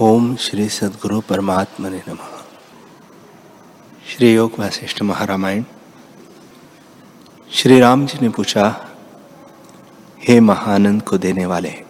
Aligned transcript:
ओम 0.00 0.36
श्री 0.36 0.68
सदगुरु 0.68 1.20
परमात्मा 1.20 1.88
ने 1.88 2.02
नम। 2.08 2.18
श्री 4.06 4.34
योग 4.34 4.52
वशिष्ठ 4.58 5.02
महारामायण। 5.02 5.64
श्री 7.52 7.80
राम 7.80 8.06
जी 8.06 8.18
ने 8.22 8.28
पूछा, 8.28 8.86
हे 10.28 10.40
महानंद 10.40 11.02
को 11.02 11.18
देने 11.18 11.46
वाले, 11.46 11.82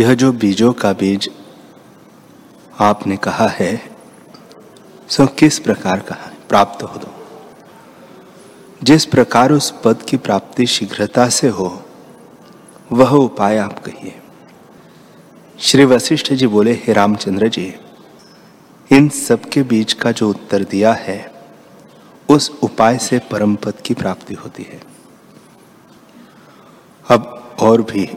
यह 0.00 0.14
जो 0.14 0.32
बीजों 0.32 0.72
का 0.72 0.92
बीज 0.92 1.30
आपने 2.80 3.16
कहा 3.16 3.48
है, 3.48 3.96
सो 5.08 5.26
किस 5.26 5.58
प्रकार 5.58 6.00
का 6.00 6.14
है? 6.14 6.36
प्राप्त 6.48 6.82
हो 6.82 6.98
दो। 6.98 7.26
जिस 8.82 9.04
प्रकार 9.04 9.52
उस 9.52 9.74
पद 9.84 10.02
की 10.02 10.16
प्राप्ति 10.16 10.66
शीघ्रता 10.66 11.28
से 11.28 11.48
हो, 11.48 11.82
वह 12.92 13.10
उपाय 13.10 13.58
आप 13.58 13.78
कहिए। 13.78 14.21
श्री 15.64 15.84
वशिष्ठ 15.84 16.32
जी 16.32 16.46
बोले, 16.46 16.72
हे 16.72 16.92
रामचंद्र 16.92 17.48
जी, 17.48 17.74
इन 18.92 19.08
सबके 19.08 19.62
बीच 19.62 19.92
का 19.92 20.12
जो 20.12 20.30
उत्तर 20.30 20.64
दिया 20.64 20.92
है, 20.92 21.32
उस 22.28 22.58
उपाय 22.62 22.98
से 22.98 23.18
परम 23.18 23.54
पद 23.54 23.74
की 23.84 23.94
प्राप्ति 23.94 24.34
होती 24.34 24.62
है। 24.62 24.82
अब 27.08 27.56
और 27.60 27.82
भी 27.82 28.08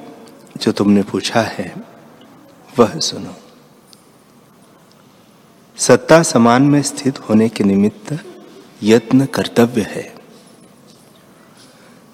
जो 0.58 0.72
तुमने 0.72 1.03
पूछा 1.03 1.41
है, 1.41 1.76
वह 2.80 3.00
सुनो। 3.00 3.36
सत्ता 5.77 6.23
समान 6.23 6.64
में 6.64 6.81
स्थित 6.81 7.20
होने 7.20 7.50
के 7.50 7.64
निमित्त 7.64 8.20
यत्न 8.84 9.25
कर्तव्य 9.25 9.81
है। 9.81 10.16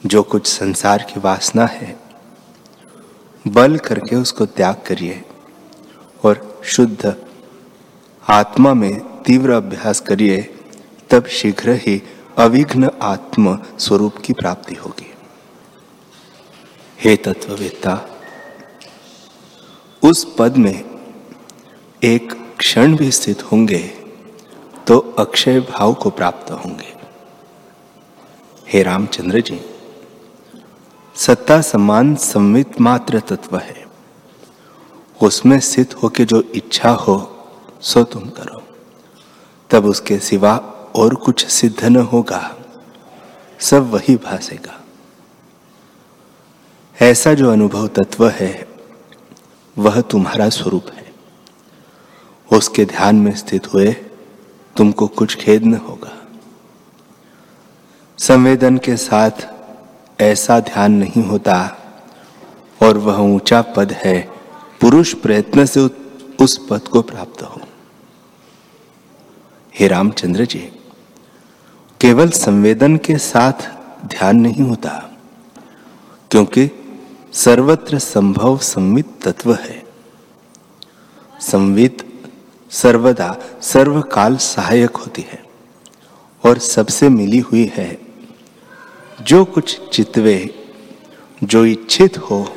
जो 0.06 0.24
कुछ 0.24 0.48
संसार 0.48 1.08
की 1.14 1.20
वासना 1.20 1.66
है 1.66 2.01
बल 3.46 3.78
करके 3.78 4.16
उसको 4.16 4.46
त्याग 4.48 4.82
करिए 4.88 5.24
और 6.24 6.62
शुद्ध 6.66 7.16
आत्मा 8.24 8.74
में 8.74 9.00
तीव्र 9.24 9.52
अभ्यास 9.52 10.00
करिए, 10.00 10.42
तब 11.10 11.26
शीघ्र 11.28 11.74
ही 11.78 12.02
अविघ्न 12.38 12.90
आत्म 13.02 13.58
स्वरूप 13.80 14.18
की 14.18 14.34
प्राप्ति 14.34 14.76
होगी। 14.76 15.14
हे 17.00 17.16
तत्ववेत्ता, 17.18 18.00
उस 20.04 20.24
पद 20.40 20.58
में 20.58 20.84
एक 22.02 22.34
क्षण 22.60 22.96
भी 22.96 23.12
स्थित 23.12 23.44
होंगे 23.44 23.82
तो 24.88 24.98
अक्षय 25.20 25.60
भाव 25.62 25.94
को 25.94 26.10
प्राप्त 26.10 26.52
होंगे। 26.52 26.94
हे 28.68 28.84
रामचंद्र 28.84 29.42
जी 29.42 29.60
सत्ता 31.16 31.62
समान 31.62 32.16
संवित 32.16 32.82
मात्र 32.82 33.20
तत्व 33.20 33.58
है। 33.58 33.86
उसमें 35.24 35.60
स्थित 35.60 36.04
होके 36.04 36.26
जो 36.26 36.42
इच्छा 36.42 36.92
हो, 36.92 37.48
सो 37.82 38.04
तुम 38.04 38.30
करो। 38.30 38.64
तब 39.70 39.86
उसके 39.86 40.20
सिवा 40.20 40.58
और 40.96 41.16
कुछ 41.16 41.48
सिद्ध 41.48 41.86
न 41.86 41.96
होगा। 41.96 42.58
सब 43.60 43.90
वही 43.90 44.16
भासेगा। 44.16 44.84
ऐसा 47.02 47.34
जो 47.34 47.52
अनुभव 47.52 47.88
तत्व 47.88 48.30
है, 48.30 48.68
वह 49.78 50.02
तुम्हारा 50.02 50.50
स्वरूप 50.50 50.86
है। 50.94 51.14
उसके 52.54 52.86
ध्यान 52.86 53.16
में 53.16 53.36
स्थित 53.36 53.74
हुए 53.74 53.92
तुमको 54.78 55.08
कुछ 55.08 55.36
खेद 55.36 55.64
न 55.64 55.74
होगा। 55.74 56.28
संवेदन 58.20 58.78
के 58.78 58.98
साथ 58.98 59.51
ऐसा 60.22 60.60
ध्यान 60.60 60.92
नहीं 60.92 61.24
होता। 61.24 61.78
और 62.84 62.98
वह 62.98 63.18
ऊँचा 63.18 63.62
पद 63.62 63.92
है। 63.92 64.30
पुरुष 64.82 65.14
प्रयत्न 65.14 65.66
से 65.66 65.80
उस 66.42 66.68
पद 66.70 66.82
को 66.82 67.02
प्राप्त 67.02 67.42
हो। 67.42 67.62
हे 69.80 69.88
रामचंद्र 69.88 70.46
जी, 70.46 70.72
केवल 72.02 72.30
संवेदन 72.30 72.98
के 72.98 73.18
साथ 73.18 73.54
ध्यान 74.06 74.36
नहीं 74.36 74.64
होता, 74.64 75.12
क्योंकि 76.32 76.70
सर्वत्र 77.34 78.00
संभव 78.00 78.58
संवित 78.58 79.06
तत्व 79.24 79.54
है। 79.54 79.84
संवित 81.42 82.24
सर्वदा, 82.70 83.36
सर्वकाल 83.62 84.38
सहायक 84.38 84.98
होती 84.98 85.22
है, 85.22 85.44
और 86.46 86.58
सबसे 86.58 87.10
मिली 87.10 87.40
हुई 87.40 87.72
है। 87.76 88.11
जो 89.22 89.46
कुछ 89.46 89.90
चितवे 89.90 90.56
जो 91.44 91.66
इच्छित 91.66 92.18
हो, 92.18 92.56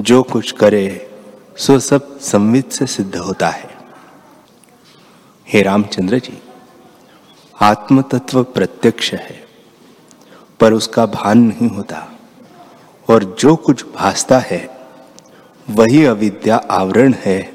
जो 0.00 0.22
कुछ 0.22 0.52
करे, 0.52 1.10
सो 1.56 1.78
सब 1.78 2.20
संवित 2.20 2.72
से 2.72 2.86
सिद्ध 2.86 3.16
होता 3.16 3.48
है। 3.48 3.70
हे 5.48 5.62
रामचंद्र 5.62 6.18
जी 6.18 6.38
आत्म 7.62 8.02
तत्व 8.02 8.42
प्रत्यक्ष 8.42 9.12
है, 9.14 9.44
पर 10.60 10.72
उसका 10.72 11.06
भान 11.06 11.38
नहीं 11.38 11.68
होता, 11.68 12.12
और 13.10 13.36
जो 13.38 13.56
कुछ 13.56 13.84
भासता 13.94 14.38
है, 14.38 14.78
वही 15.70 16.04
अविद्या 16.04 16.56
आवरण 16.56 17.14
है, 17.14 17.52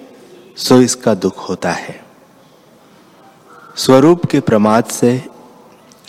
सो 0.58 0.82
इसका 0.82 1.14
दुख 1.14 1.50
होता 1.50 1.72
है। 1.72 2.06
स्वरूप 3.76 4.26
के 4.26 4.40
प्रमाद 4.40 4.86
से 4.86 5.37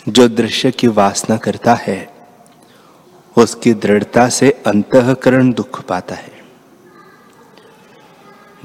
जो 0.09 0.27
दृश्य 0.27 0.71
की 0.71 0.87
वासना 0.87 1.37
करता 1.37 1.73
है, 1.73 2.13
उसकी 3.37 3.73
दृढ़ता 3.73 4.29
से 4.29 4.51
अंतकरण 4.51 5.53
दुख 5.53 5.83
पाता 5.83 6.15
है। 6.15 6.31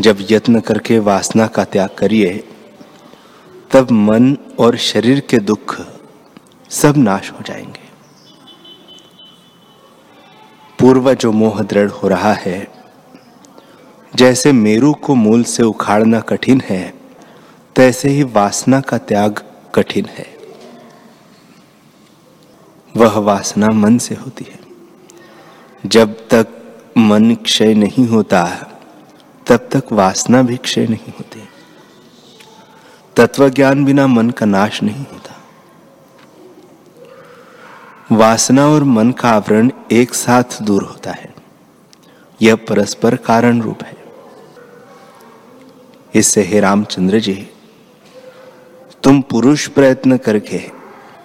जब 0.00 0.19
यत्न 0.31 0.60
करके 0.60 0.99
वासना 0.99 1.47
का 1.47 1.65
त्याग 1.65 1.88
करिए, 1.99 2.49
तब 3.71 3.91
मन 3.91 4.37
और 4.59 4.77
शरीर 4.77 5.21
के 5.21 5.38
दुख 5.38 5.81
सब 6.71 6.97
नाश 6.97 7.31
हो 7.31 7.38
जाएँगे। 7.47 7.84
पूर्व 10.78 11.15
जो 11.15 11.32
मोह 11.32 11.62
दृढ़ 11.62 11.91
हो 11.91 12.09
रहा 12.09 12.32
है, 12.32 12.69
जैसे 14.15 14.53
मेरु 14.53 14.94
को 14.94 15.15
मूल 15.15 15.44
से 15.44 15.62
उखाड़ना 15.62 16.21
कठिन 16.21 16.62
है, 16.69 16.94
तैसे 17.76 18.09
ही 18.09 18.22
वासना 18.22 18.81
का 18.81 18.99
त्याग 18.99 19.43
कठिन 19.75 20.05
है। 20.05 20.34
वह 22.97 23.19
वासना 23.19 23.71
मन 23.71 23.99
से 23.99 24.15
होती 24.15 24.47
है। 24.53 24.59
जब 25.87 26.28
तक 26.28 26.47
मन 26.99 27.34
क्षय 27.34 27.75
नहीं 27.75 28.09
होता, 28.09 28.44
तब 29.47 29.56
तक 29.56 29.93
वासना 29.93 30.43
भी 30.43 30.56
क्षय 30.56 30.87
नहीं 30.87 31.12
होती। 31.12 31.49
तत्व 33.16 33.49
ज्ञान 33.49 33.84
बिना 33.84 34.06
मन 34.06 34.31
का 34.31 34.47
नाश 34.47 34.82
नहीं 34.82 35.05
होता। 35.12 35.41
वासना 38.12 38.66
और 38.66 38.84
मन 38.84 39.11
का 39.11 39.31
आवरण 39.31 39.71
एक 39.93 40.15
साथ 40.15 40.62
दूर 40.62 40.82
होता 40.82 41.11
है। 41.11 41.34
यह 42.43 42.55
परस्पर 42.55 43.16
कारण 43.16 43.62
रूप 43.62 43.82
है। 43.82 44.05
इससे 46.15 46.43
हे 46.43 46.61
रामचंद्र 46.61 47.19
जी, 47.19 47.49
तुम 49.03 49.21
पुरुष 49.21 49.69
प्रयत्न 49.69 50.16
करके 50.16 50.84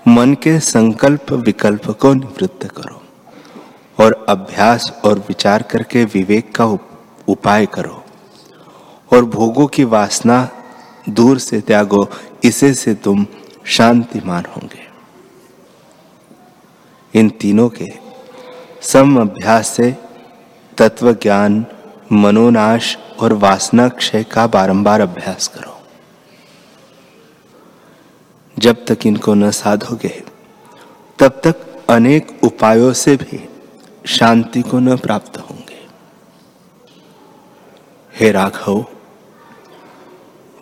मन 0.09 0.33
के 0.33 0.59
संकल्प 0.59 1.31
विकल्प 1.31 1.91
को 1.91 2.13
निवृत्त 2.13 2.65
करो 2.65 3.01
और 4.03 4.25
अभ्यास 4.29 5.01
और 5.05 5.19
विचार 5.19 5.61
करके 5.61 6.05
विवेक 6.05 6.55
का 6.55 6.65
उपाय 7.27 7.65
करो। 7.65 8.03
और 9.13 9.25
भोगों 9.25 9.67
की 9.67 9.83
वासना 9.83 10.49
दूर 11.09 11.39
से 11.39 11.61
त्यागो, 11.61 12.09
इसे 12.43 12.73
से 12.73 12.93
तुम 12.93 13.25
शांतिमान 13.65 14.45
होंगे। 14.45 14.87
इन 17.19 17.29
तीनों 17.29 17.69
के 17.69 17.87
सम 18.81 19.21
अभ्यास 19.21 19.67
से 19.67 19.97
तत्व 20.77 21.13
ज्ञान 21.13 21.65
मनोनाश 22.11 22.97
और 23.19 23.33
वासना 23.33 23.87
क्षय 23.89 24.23
का 24.23 24.47
बारंबार 24.47 25.01
अभ्यास 25.01 25.47
करो। 25.47 25.78
जब 28.59 28.85
तक 28.85 29.05
इनको 29.05 29.33
न 29.33 29.51
साधोगे। 29.51 30.23
तब 31.19 31.41
तक 31.43 31.55
अनेक 31.89 32.39
उपायों 32.43 32.93
से 32.93 33.15
भी 33.15 33.49
शांति 34.07 34.61
को 34.61 34.79
न 34.79 34.97
प्राप्त 34.97 35.37
होंगे। 35.37 35.77
हे 38.19 38.31
राघव 38.31 38.85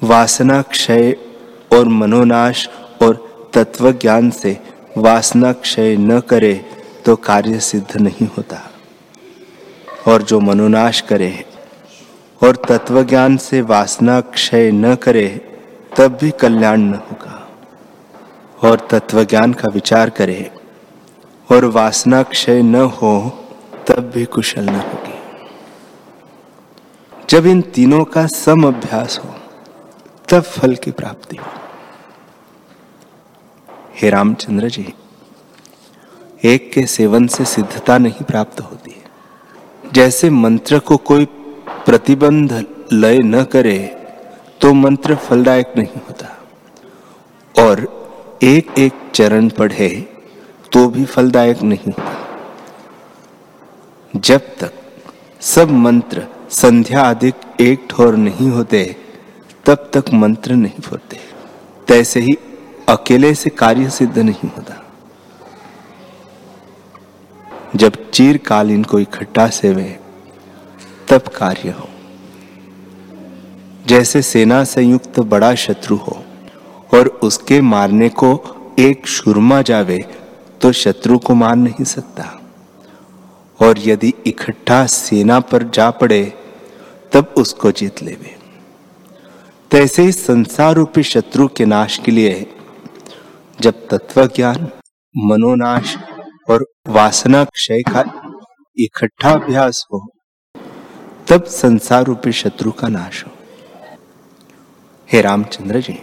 वासना 0.03 0.61
क्षय 0.61 1.11
और 1.73 1.87
मनोनाश 1.87 2.67
और 3.01 3.49
तत्व 3.53 3.91
ज्ञान 3.91 4.29
से 4.29 4.57
वासना 4.97 5.53
क्षय 5.53 5.95
न 5.97 6.19
करे 6.19 6.53
तो 7.05 7.15
कार्य 7.15 7.59
सिद्ध 7.59 7.97
नहीं 7.97 8.27
होता। 8.27 8.61
और 10.07 10.21
जो 10.21 10.39
मनोनाश 10.39 11.01
करे 11.01 11.45
और 12.41 12.55
तत्व 12.55 13.03
ज्ञान 13.03 13.37
से 13.37 13.61
वासना 13.61 14.19
क्षय 14.21 14.71
न 14.71 14.95
करे, 14.95 15.27
तब 15.97 16.17
भी 16.21 16.31
कल्याण 16.31 16.79
न 16.79 16.93
होगा 16.93 17.16
और 18.63 18.87
तत्व 18.91 19.23
ज्ञान 19.23 19.53
का 19.53 19.67
विचार 19.67 20.09
करे 20.09 20.51
और 21.51 21.65
वासना 21.65 22.23
क्षय 22.23 22.61
न 22.61 22.75
हो, 22.75 23.43
तब 23.87 24.11
भी 24.15 24.25
कुशल 24.25 24.65
न 24.65 24.75
होगी। 24.75 25.13
जब 27.29 27.45
इन 27.45 27.61
तीनों 27.61 28.03
का 28.05 28.27
सम 28.27 28.67
अभ्यास 28.67 29.19
हो, 29.25 29.35
तब 30.29 30.41
फल 30.41 30.75
की 30.75 30.91
प्राप्ति 30.91 31.37
हो। 31.37 31.45
हे 33.95 34.09
रामचंद्र 34.09 34.69
जी, 34.69 34.93
एक 36.43 36.71
के 36.73 36.85
सेवन 36.85 37.27
से 37.27 37.45
सिद्धता 37.45 37.97
नहीं 37.97 38.25
प्राप्त 38.25 38.61
होती 38.61 38.91
है। 38.91 39.05
जैसे 39.93 40.29
मंत्र 40.29 40.79
को 40.79 40.97
कोई 40.97 41.25
प्रतिबंध 41.85 42.65
लय 42.93 43.17
न 43.17 43.43
करे 43.43 43.77
तो 44.61 44.73
मंत्र 44.73 45.15
फलदायक 45.15 45.73
नहीं 45.77 46.01
होता। 46.07 46.27
और 47.55 47.96
एक 48.43 48.67
एक 48.77 48.93
चरण 49.13 49.49
पढ़े 49.49 49.89
तो 50.71 50.87
भी 50.89 51.05
फलदायक 51.05 51.61
नहीं 51.61 51.93
जब 54.15 54.41
तक 54.59 54.73
सब 55.41 55.71
मंत्र 55.71 56.27
संध्या 56.49 57.01
अधिक 57.01 57.61
एक 57.61 57.87
ठोर 57.89 58.15
नहीं 58.15 58.49
होते, 58.49 58.95
तब 59.65 59.89
तक 59.93 60.03
मंत्र 60.13 60.53
नहीं 60.53 60.81
फूटते। 60.81 61.19
तैसे 61.87 62.19
ही 62.19 62.37
अकेले 62.89 63.33
से 63.33 63.49
कार्य 63.49 63.89
सिद्ध 63.89 64.17
नहीं 64.17 64.49
होता। 64.49 64.83
जब 67.75 68.09
चीरकाल 68.11 68.71
इनको 68.71 68.99
इकट्ठा 68.99 69.47
सेवे, 69.47 69.99
तब 71.07 71.27
कार्य 71.27 71.69
हो। 71.69 71.89
जैसे 73.87 74.21
सेना 74.21 74.63
संयुक्त 74.63 75.19
बड़ा 75.19 75.55
शत्रु 75.55 75.95
हो 75.95 76.23
और 76.93 77.07
उसके 77.07 77.61
मारने 77.61 78.09
को 78.09 78.53
एक 78.79 79.07
शुरमा 79.07 79.61
जावे 79.61 80.05
तो 80.61 80.71
शत्रु 80.71 81.19
को 81.19 81.35
मार 81.35 81.55
नहीं 81.55 81.83
सकता। 81.83 82.41
और 83.61 83.75
यदि 83.79 84.13
इकट्ठा 84.25 84.85
सेना 84.85 85.39
पर 85.39 85.63
जा 85.63 85.91
पड़े, 85.91 86.33
तब 87.13 87.33
उसको 87.37 87.71
जीत 87.71 88.03
लेवे। 88.03 88.37
तैसे 89.71 90.01
ही 90.01 90.11
संसार 90.11 90.75
रूपी 90.75 91.03
शत्रु 91.03 91.47
के 91.47 91.65
नाश 91.65 91.97
के 91.97 92.11
लिए, 92.11 92.53
जब 93.61 93.87
तत्व 93.87 94.27
ज्ञान 94.27 94.67
मनोनाश 95.17 95.97
और 96.49 96.65
वासना 96.87 97.43
क्षय 97.43 97.81
का 97.81 98.03
इकट्ठा 98.79 99.31
अभ्यास 99.31 99.85
हो, 99.93 100.07
तब 101.27 101.43
संसार 101.43 102.03
रूपी 102.03 102.31
शत्रु 102.31 102.71
का 102.71 102.87
नाश 102.87 103.25
हो। 103.25 103.31
हे 105.11 105.21
रामचंद्र 105.21 105.81
जी। 105.81 105.99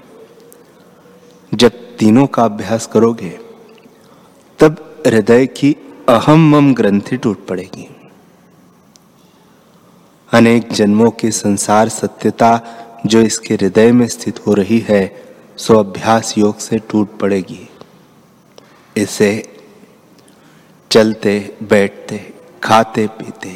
जब 1.54 1.96
तीनों 1.96 2.26
का 2.26 2.44
अभ्यास 2.44 2.86
करोगे, 2.86 3.38
तब 4.58 5.02
हृदय 5.06 5.46
की 5.46 5.76
अहम 6.08 6.50
मम 6.50 6.74
ग्रंथि 6.74 7.16
टूट 7.16 7.46
पड़ेगी। 7.46 7.88
अनेक 10.32 10.72
जन्मों 10.72 11.10
की 11.10 11.30
संसार 11.30 11.88
सत्यता 11.88 12.60
जो 13.06 13.20
इसके 13.20 13.54
हृदय 13.54 13.92
में 13.92 14.06
स्थित 14.08 14.46
हो 14.46 14.54
रही 14.54 14.78
है, 14.78 15.24
सो 15.56 15.78
अभ्यास 15.78 16.38
योग 16.38 16.58
से 16.58 16.78
टूट 16.78 17.18
पड़ेगी। 17.18 17.68
इसे 18.96 19.30
चलते, 20.90 21.56
बैठते, 21.62 22.32
खाते, 22.62 23.06
पीते, 23.06 23.54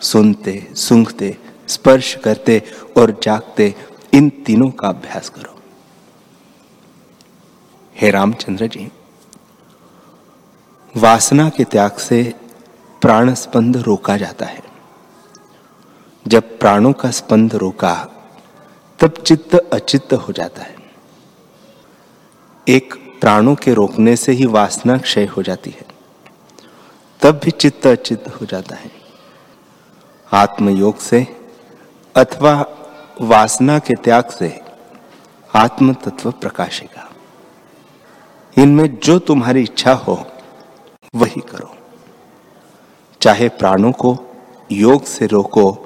सुनते, 0.00 0.66
सूंघते, 0.74 1.36
स्पर्श 1.68 2.14
करते 2.14 2.62
और 2.96 3.20
जागते 3.22 3.74
इन 4.14 4.28
तीनों 4.28 4.70
का 4.70 4.88
अभ्यास 4.88 5.28
करो। 5.28 5.53
हे 7.96 8.10
रामचंद्र 8.10 8.66
जी, 8.66 8.92
वासना 10.96 11.48
के 11.48 11.64
त्याग 11.64 11.92
से 11.92 12.34
प्राण 13.00 13.34
स्पंद 13.34 13.76
रोका 13.76 14.16
जाता 14.16 14.46
है। 14.46 14.62
जब 16.28 16.58
प्राणों 16.58 16.92
का 16.92 17.10
स्पंद 17.10 17.54
रोका, 17.54 18.10
तब 19.00 19.10
चित्त 19.10 19.54
अचित्त 19.54 20.12
हो 20.12 20.32
जाता 20.32 20.62
है। 20.62 20.76
एक 22.68 22.94
प्राणों 23.20 23.54
के 23.54 23.74
रोकने 23.74 24.16
से 24.16 24.32
ही 24.32 24.46
वासना 24.46 24.98
क्षय 24.98 25.24
हो 25.24 25.42
जाती 25.42 25.70
है। 25.70 25.86
तब 27.22 27.40
भी 27.44 27.50
चित्त 27.50 27.86
अचित्त 27.86 28.28
हो 28.28 28.46
जाता 28.46 28.76
है। 28.76 28.90
आत्मयोग 30.32 30.98
से 30.98 31.48
अथवा 32.16 32.66
वासना 33.20 33.78
के 33.78 33.94
त्याग 33.94 34.24
से 34.24 34.60
आत्म 35.54 35.94
तत्व 35.94 36.30
प्रकाशेगा। 36.30 37.13
इनमें 38.58 38.98
जो 39.02 39.18
तुम्हारी 39.18 39.62
इच्छा 39.62 39.92
हो, 39.92 40.26
वही 41.14 41.40
करो। 41.40 41.76
चाहे 43.20 43.48
प्राणों 43.48 43.92
को, 43.92 44.18
योग 44.72 45.04
से 45.04 45.26
रोको, 45.26 45.78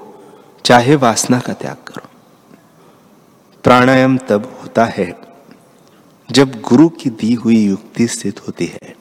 चाहे 0.64 0.96
वासना 0.96 1.40
का 1.40 1.52
त्याग 1.52 1.76
करो। 1.76 2.08
प्राणायाम 3.64 4.18
तब 4.18 4.60
होता 4.62 4.84
है, 4.84 5.20
जब 6.30 6.60
गुरु 6.60 6.88
की 6.88 7.10
दी 7.10 7.34
हुई 7.34 7.66
युक्ति 7.66 8.06
स्थित 8.06 8.46
होती 8.46 8.66
है। 8.66 8.96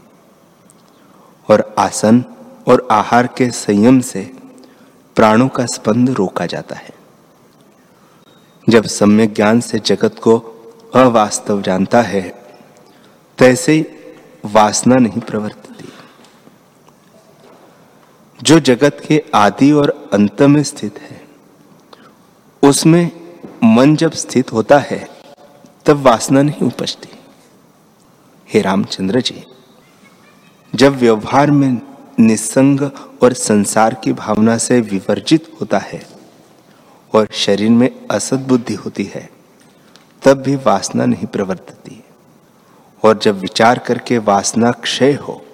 और 1.49 1.75
आसन 1.77 2.25
और 2.67 2.87
आहार 2.91 3.27
के 3.27 3.49
संयम 3.49 3.99
से 3.99 4.31
प्राणों 5.15 5.47
का 5.47 5.65
स्पंद 5.65 6.09
रोका 6.09 6.45
जाता 6.45 6.75
है। 6.75 6.89
जब 8.69 8.83
सम्यक 8.83 9.33
ज्ञान 9.33 9.59
से 9.59 9.79
जगत 9.79 10.15
को 10.19 10.37
अवास्तव 10.95 11.61
जानता 11.61 12.01
है 12.01 12.46
तैसे 13.37 14.03
वासना 14.45 14.95
नहीं 14.95 15.21
प्रवर्तती। 15.21 15.87
जो 18.43 18.59
जगत 18.59 19.01
के 19.07 19.23
आदि 19.35 19.71
और 19.71 20.09
अंत 20.13 20.41
में 20.41 20.63
स्थित 20.63 20.99
है, 20.99 21.21
उसमें 22.63 23.11
मन 23.63 23.95
जब 23.95 24.11
स्थित 24.11 24.53
होता 24.53 24.79
है, 24.79 25.09
तब 25.85 25.97
वासना 25.97 26.41
नहीं 26.41 26.67
उपजती। 26.67 27.09
हे 28.53 28.61
रामचंद्र 28.61 29.21
जी, 29.21 29.43
जब 30.75 30.95
व्यवहार 30.95 31.51
में 31.51 31.81
निसंग 32.19 32.81
और 33.23 33.33
संसार 33.33 33.93
की 33.93 34.13
भावना 34.13 34.57
से 34.57 34.81
विवर्जित 34.81 35.51
होता 35.61 35.77
है 35.77 36.07
और 37.13 37.27
शरीर 37.31 37.69
में 37.69 37.89
असद 38.11 38.39
बुद्धि 38.39 38.73
होती 38.73 39.03
है, 39.03 39.29
तब 40.23 40.41
भी 40.41 40.55
वासना 40.55 41.05
नहीं 41.05 41.27
प्रवर्तती। 41.27 42.03
और 43.03 43.17
जब 43.17 43.39
विचार 43.39 43.79
करके 43.79 44.17
वासना 44.17 44.71
क्षय 44.71 45.13
हो, 45.13 45.45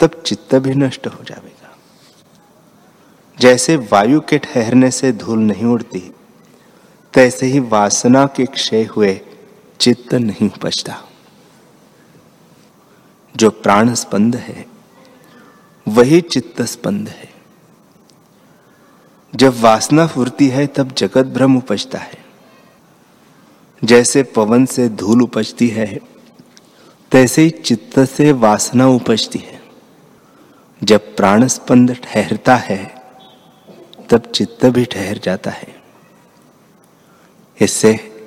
तब 0.00 0.22
चित्त 0.26 0.54
भी 0.54 0.74
नष्ट 0.74 1.06
हो 1.06 1.24
जाएगा। 1.24 1.76
जैसे 3.40 3.76
वायु 3.76 4.20
के 4.20 4.38
ठहरने 4.38 4.90
से 4.90 5.12
धूल 5.12 5.38
नहीं 5.38 5.64
उड़ती, 5.64 6.14
तैसे 7.12 7.46
ही 7.46 7.60
वासना 7.60 8.26
के 8.26 8.46
क्षय 8.46 8.84
हुए 8.84 9.20
चित्त 9.80 10.14
नहीं 10.14 10.50
उपजता 10.50 11.04
जो 13.36 13.50
प्राण 13.50 13.94
स्पंद 13.94 14.36
है, 14.36 14.66
वही 15.88 16.20
चित्त 16.20 16.62
स्पंद 16.62 17.08
है। 17.08 17.32
जब 19.34 19.60
वासना 19.60 20.06
फुरती 20.06 20.48
है, 20.48 20.66
तब 20.66 20.92
जगत 20.92 21.26
भ्रम 21.26 21.56
उपजता 21.56 21.98
है। 21.98 22.24
जैसे 23.84 24.22
पवन 24.22 24.66
से 24.66 24.88
धूल 24.88 25.22
उपजती 25.22 25.68
है 25.68 26.13
तैसे 27.14 27.42
ही 27.42 27.50
चित्त 27.50 28.00
से 28.00 28.32
वासना 28.32 28.86
उपजती 28.86 29.38
है। 29.38 29.62
जब 30.82 31.16
प्राण 31.16 31.46
स्पंद 31.46 31.96
ठहरता 32.02 32.56
है, 32.56 32.94
तब 34.10 34.20
चित्त 34.20 34.66
भी 34.66 34.84
ठहर 34.84 35.18
जाता 35.18 35.50
है। 35.50 35.82
इससे 37.60 38.22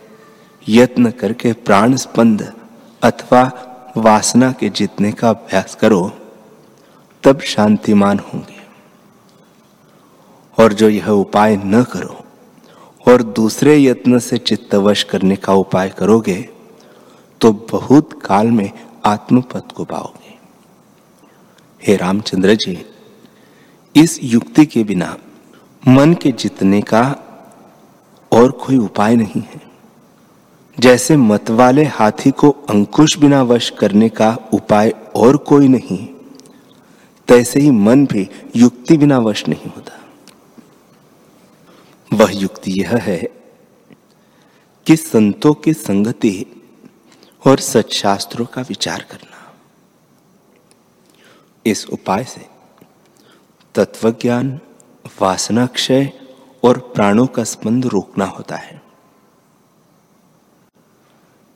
यत्न 0.70 1.12
करके 1.12 1.54
प्राण 1.54 1.96
स्पंद 1.96 2.54
अथवा 3.04 3.52
वासना 3.98 4.52
के 4.52 4.70
जीतने 4.70 5.12
का 5.12 5.30
अभ्यास 5.30 5.76
करो, 5.76 6.12
तब 7.24 7.40
शांतिमान 7.40 8.20
होंगे। 8.20 8.60
और 10.64 10.74
जो 10.74 10.90
यह 10.90 11.10
उपाय 11.10 11.56
न 11.66 11.84
करो 11.84 12.26
और 13.08 13.24
दूसरे 13.24 13.84
यत्न 13.84 14.20
से 14.20 14.38
चित्तवश 14.38 15.04
करने 15.04 15.36
का 15.36 15.54
उपाय 15.54 15.90
करोगे 15.90 16.50
तो 17.42 17.52
बहुत 17.72 18.14
काल 18.22 18.52
में 18.52 18.72
आत्मपद 19.06 19.72
को 19.76 19.86
पाओगे। 19.86 20.36
हे 21.82 21.96
रामचंद्र 21.96 22.56
जी, 22.56 22.78
इस 23.96 24.20
युक्ति 24.24 24.66
के 24.66 24.84
बिना 24.84 25.16
मन 25.84 26.14
के 26.14 26.32
जितने 26.32 26.82
का 26.82 27.04
और 28.32 28.52
कोई 28.52 28.78
उपाय 28.78 29.16
नहीं 29.16 29.42
है। 29.44 29.62
जैसे 30.78 31.16
मत 31.18 31.50
वाले 31.50 31.84
हाथी 31.84 32.32
को 32.32 32.50
अंकुश 32.70 33.18
बिना 33.18 33.42
वश 33.44 33.70
करने 33.70 34.10
का 34.10 34.38
उपाय 34.54 34.94
और 35.16 35.38
कोई 35.38 35.68
नहीं, 35.68 36.08
तैसे 37.28 37.60
ही 37.60 37.72
मन 37.72 38.06
भी 38.06 38.28
युक्ति 38.56 38.98
बिना 38.98 39.18
वश 39.20 39.48
नहीं 39.48 39.72
होता। 39.72 39.94
वह 42.12 42.32
युक्ति 42.34 42.72
यह 42.82 42.96
है 42.98 43.18
कि 44.86 44.96
संतों 44.96 45.54
की 45.54 45.74
संगति 45.74 46.46
और 47.46 47.60
सच्शास्त्रों 47.60 48.46
का 48.46 48.62
विचार 48.62 49.02
करना। 49.02 49.56
इस 51.66 51.86
उपाय 51.86 52.24
से 52.24 52.46
तत्वज्ञान 53.76 54.60
वासना 55.22 55.66
क्षय 55.66 56.12
और 56.64 56.80
प्राणों 56.80 57.28
का 57.28 57.44
स्पंद 57.44 57.86
रोकना 57.86 58.26
होता 58.26 58.56
है। 58.56 58.82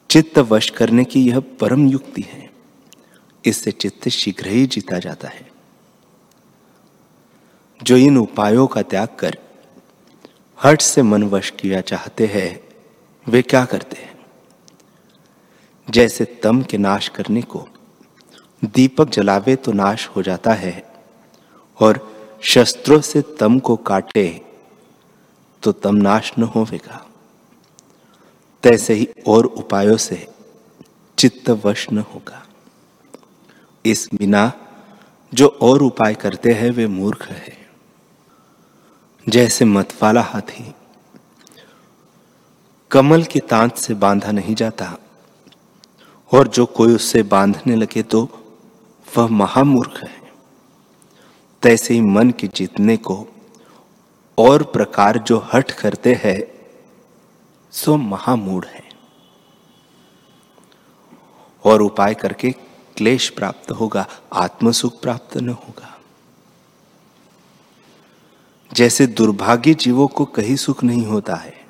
चित्त 0.09 0.39
वश 0.39 0.69
करने 0.69 1.03
की 1.03 1.29
यह 1.29 1.39
परम 1.39 1.87
युक्ति 1.87 2.21
है। 2.21 2.51
इससे 3.45 3.71
चित्त 3.71 4.09
शीघ्र 4.09 4.47
ही 4.47 4.67
जीता 4.67 4.99
जाता 4.99 5.27
है। 5.27 5.51
जो 7.83 7.97
इन 7.97 8.17
उपायों 8.17 8.67
का 8.67 8.81
त्याग 8.81 9.07
कर 9.19 9.37
हट 10.63 10.81
से 10.81 11.01
मन 11.01 11.23
वश 11.23 11.49
किया 11.49 11.81
चाहते 11.81 12.25
हैं, 12.27 12.69
वे 13.27 13.41
क्या 13.41 13.65
करते 13.65 14.01
हैं? 14.01 14.10
जैसे 15.91 16.25
तम 16.43 16.61
के 16.61 16.77
नाश 16.77 17.07
करने 17.07 17.41
को। 17.41 17.67
दीपक 18.65 19.09
जलावे 19.09 19.55
तो 19.55 19.71
नाश 19.71 20.07
हो 20.07 20.21
जाता 20.21 20.53
है, 20.53 20.83
और 21.79 21.99
शस्त्रों 22.43 22.99
से 23.01 23.21
तम 23.39 23.59
को 23.59 23.75
काटे 23.75 24.41
तो 25.63 25.71
तम 25.71 25.95
नाश 25.95 26.31
न 26.39 26.43
होवेगा। 26.43 27.05
तैसे 28.63 28.93
ही 28.93 29.07
और 29.27 29.45
उपायों 29.45 29.97
से 29.97 30.27
चित्त 31.17 31.49
वश 31.65 31.87
न 31.91 31.97
होगा। 31.97 32.43
इस 33.85 34.09
बिना 34.13 34.51
जो 35.33 35.47
और 35.61 35.83
उपाय 35.83 36.13
करते 36.13 36.51
हैं, 36.51 36.71
वे 36.71 36.87
मूर्ख 36.87 37.27
है। 37.27 37.57
जैसे 39.29 39.65
मतवाला 39.65 40.21
हाथी, 40.21 40.73
कमल 42.91 43.23
की 43.23 43.39
तांत 43.39 43.75
से 43.75 43.93
बांधा 43.93 44.31
नहीं 44.31 44.55
जाता 44.55 44.97
और 46.33 46.47
जो 46.47 46.65
कोई 46.65 46.95
उससे 46.95 47.23
बांधने 47.23 47.75
लगे 47.75 48.03
तो 48.03 48.29
वह 49.17 49.27
महामूर्ख 49.27 50.03
है। 50.03 50.21
तैसे 51.61 51.93
ही 51.93 52.01
मन 52.01 52.31
के 52.31 52.47
जीतने 52.47 52.97
को 52.97 53.27
और 54.37 54.63
प्रकार 54.63 55.17
जो 55.17 55.47
हट 55.53 55.71
करते 55.71 56.13
हैं, 56.13 56.43
सो 57.71 57.97
महामूढ़ 57.97 58.65
है। 58.65 58.89
और 61.65 61.81
उपाय 61.81 62.13
करके 62.13 62.51
क्लेश 62.97 63.29
प्राप्त 63.29 63.71
होगा, 63.71 64.07
आत्मसुख 64.33 65.01
प्राप्त 65.01 65.37
न 65.37 65.49
होगा। 65.49 65.99
जैसे 68.73 69.07
दुर्भाग्य 69.07 69.73
जीवों 69.73 70.07
को 70.07 70.25
कहीं 70.25 70.55
सुख 70.55 70.83
नहीं 70.83 71.05
होता 71.05 71.35
है। 71.35 71.65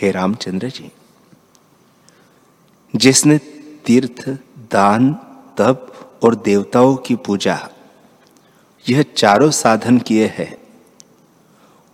हे 0.00 0.10
रामचंद्र 0.10 0.68
जी। 0.68 0.92
जिसने 2.94 3.38
तीर्थ, 3.86 4.28
दान, 4.72 5.12
तप 5.58 6.20
और 6.24 6.34
देवताओं 6.34 6.94
की 6.96 7.14
पूजा, 7.16 7.58
यह 8.84 9.02
चारों 9.16 9.50
साधन 9.50 9.98
किए 9.98 10.26
हैं 10.28 10.56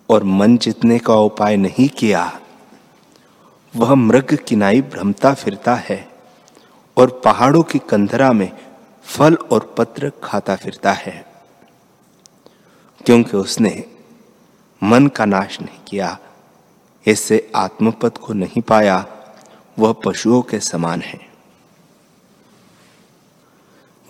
और 0.08 0.24
मन 0.24 0.56
जितने 0.58 0.98
का 0.98 1.14
उपाय 1.14 1.56
नहीं 1.56 1.88
किया, 1.88 2.40
वह 3.74 3.94
मृग 3.94 4.36
किनाई 4.48 4.80
भ्रमता 4.82 5.32
फिरता 5.34 5.74
है 5.74 6.06
और 6.96 7.20
पहाड़ों 7.24 7.62
की 7.62 7.78
कंधरा 7.78 8.32
में 8.32 8.50
फल 9.04 9.34
और 9.34 9.74
पत्र 9.78 10.10
खाता 10.24 10.56
फिरता 10.56 10.92
है, 10.92 11.24
क्योंकि 13.00 13.36
उसने 13.36 13.72
मन 14.82 15.06
का 15.06 15.24
नाश 15.24 15.60
नहीं 15.60 15.78
किया, 15.88 16.18
इससे 17.06 17.50
आत्मपद 17.56 18.18
को 18.18 18.32
नहीं 18.32 18.62
पाया 18.62 19.04
वह 19.80 19.92
पशुओं 19.92 20.42
के 20.42 20.60
समान 20.60 21.00
है। 21.00 21.18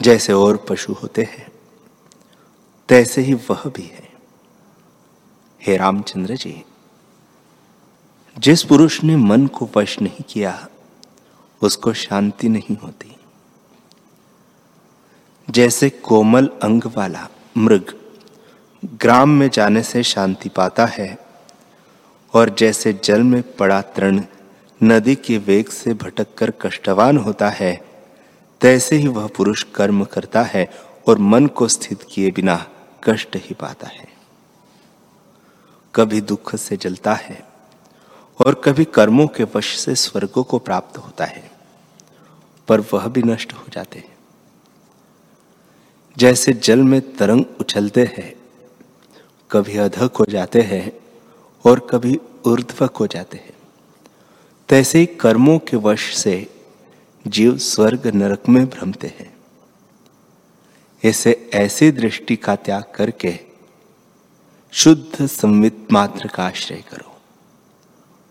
जैसे 0.01 0.33
और 0.33 0.57
पशु 0.57 0.93
होते 0.93 1.23
हैं, 1.23 1.49
तैसे 2.89 3.21
ही 3.21 3.35
वह 3.35 3.63
भी 3.67 3.83
है। 3.83 4.09
हे 5.63 5.77
रामचंद्र 5.77 6.37
जी, 6.37 6.63
जिस 8.39 8.63
पुरुष 8.63 9.03
ने 9.05 9.17
मन 9.17 9.47
को 9.47 9.69
वश 9.77 10.01
नहीं 10.01 10.25
किया, 10.29 10.69
उसको 11.63 11.93
शांति 11.93 12.49
नहीं 12.49 12.77
होती। 12.77 13.17
जैसे 15.51 15.91
कोमल 15.91 16.47
अंग 16.63 16.85
वाला 16.97 17.29
मृग 17.57 17.95
ग्राम 18.85 19.29
में 19.29 19.49
जाने 19.51 19.83
से 19.83 20.03
शांति 20.03 20.49
पाता 20.49 20.87
है, 20.87 21.19
और 22.35 22.51
जैसे 22.51 22.93
जल 23.05 23.23
में 23.23 23.43
पड़ा 23.57 23.81
तृण 23.83 24.23
नदी 24.83 25.15
के 25.15 25.39
वेग 25.39 25.69
से 25.69 25.95
भटककर 25.95 26.51
कष्टवान 26.51 27.19
होता 27.19 27.49
है। 27.49 27.85
तैसे 28.61 28.97
ही 28.97 29.09
वह 29.09 29.27
पुरुष 29.27 29.63
कर्म 29.63 30.05
करता 30.05 30.43
है 30.43 30.69
और 31.09 31.19
मन 31.19 31.47
को 31.47 31.69
स्थित 31.69 32.03
किए 32.03 32.31
बिना 32.31 32.57
कष्ट 33.05 33.37
ही 33.37 33.55
पाता 33.55 33.87
है। 33.87 34.09
कभी 35.95 36.21
दुख 36.21 36.57
से 36.57 36.77
जलता 36.77 37.15
है 37.15 37.43
और 38.47 38.55
कभी 38.55 38.85
कर्मों 38.85 39.27
के 39.27 39.45
वश 39.45 39.79
से 39.79 39.95
स्वर्गों 39.95 40.45
को 40.45 40.59
प्राप्त 40.59 40.99
होता 40.99 41.25
है, 41.25 41.51
पर 42.69 42.81
वह 42.81 43.07
भी 43.07 43.23
नष्ट 43.23 43.53
हो 43.53 43.65
जाते 43.73 43.99
हैं। 43.99 44.17
जैसे 46.17 46.53
जल 46.53 46.83
में 46.83 47.01
तरंग 47.17 47.45
उछलते 47.61 48.05
हैं, 48.19 48.35
कभी 49.51 49.77
अधक 49.79 50.17
हो 50.17 50.27
जाते 50.29 50.61
हैं 50.63 50.93
और 51.65 51.87
कभी 51.91 52.19
ऊर्ध्वक 52.47 52.97
हो 52.97 53.07
जाते 53.07 53.37
हैं। 53.37 53.60
तैसे 54.71 55.07
कर्मों 55.07 55.59
के 55.59 55.77
वश 55.77 56.17
से 56.17 56.63
जीव 57.27 57.59
स्वर्ग 57.59 58.07
नरक 58.07 58.49
में 58.49 58.67
भ्रमते 58.67 59.07
हैं। 59.07 59.37
इसे 61.05 61.51
ऐसी 61.55 61.91
दृष्टि 61.91 62.37
का 62.37 62.57
त्याग 62.57 62.85
करके 62.95 63.41
शुद्ध 64.73 65.27
संवित 65.27 65.89
मात्र 65.93 66.29
का 66.29 66.45
आश्रय 66.45 66.77
करो 66.77 67.21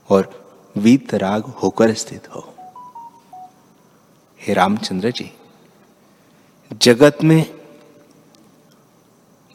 और 0.09 0.53
वीतराग 0.77 1.43
होकर 1.43 1.93
स्थित 1.93 2.27
हो। 2.35 2.53
हे 4.41 4.53
रामचंद्र 4.53 5.11
जी, 5.11 5.31
जगत 6.73 7.17
में 7.23 7.59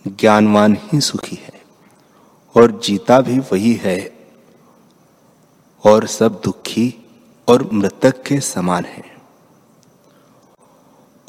ज्ञानवान 0.07 0.77
ही 0.81 1.01
सुखी 1.01 1.37
है 1.37 1.63
और 2.57 2.81
जीता 2.81 3.21
भी 3.21 3.39
वही 3.39 3.73
है 3.73 4.14
और 5.87 6.07
सब 6.07 6.41
दुखी 6.45 7.07
और 7.49 7.71
मृतक 7.73 8.23
के 8.23 8.41
समान 8.41 8.85
है। 8.85 9.15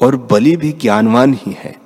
और 0.02 0.16
बलि 0.16 0.56
भी 0.56 0.72
ज्ञानवान 0.72 1.34
ही 1.34 1.52
है। 1.52 1.80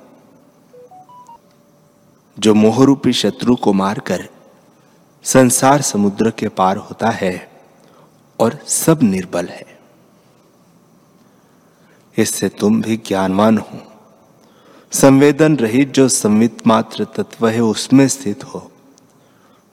जो 2.39 2.53
मोहरूपी 2.53 3.13
शत्रु 3.13 3.55
को 3.55 3.73
मारकर 3.73 4.29
संसार 5.23 5.81
समुद्र 5.81 6.31
के 6.31 6.47
पार 6.47 6.77
होता 6.77 7.09
है 7.09 7.51
और 8.39 8.59
सब 8.67 8.99
निर्बल 9.03 9.47
है। 9.47 9.79
इससे 12.17 12.49
तुम 12.49 12.81
भी 12.81 12.97
ज्ञानवान 12.97 13.57
हो। 13.57 13.79
संवेदन 14.91 15.55
रहित 15.55 15.93
जो 15.93 16.07
संवित 16.07 16.67
मात्र 16.67 17.05
तत्व 17.05 17.47
है, 17.47 17.61
उसमें 17.61 18.07
स्थित 18.07 18.43
हो। 18.43 18.71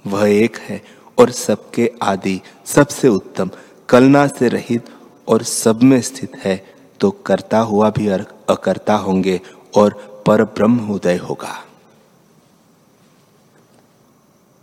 वह 0.07 0.31
एक 0.31 0.57
है 0.57 0.98
और 1.18 1.30
सबके 1.30 1.90
आदि 2.02 2.40
सबसे 2.66 3.08
उत्तम, 3.08 3.50
कलना 3.88 4.26
से 4.26 4.48
रहित 4.48 4.90
और 5.28 5.42
सब 5.42 5.82
में 5.82 6.00
स्थित 6.00 6.37
है 6.37 6.56
तो 7.00 7.10
करता 7.26 7.58
हुआ 7.60 7.90
भी 7.90 8.08
अकर्ता 8.08 8.94
होंगे 8.96 9.40
और 9.76 10.22
पर 10.26 10.42
ब्रह्म 10.44 10.90
उदय 10.90 11.16
होगा। 11.18 11.54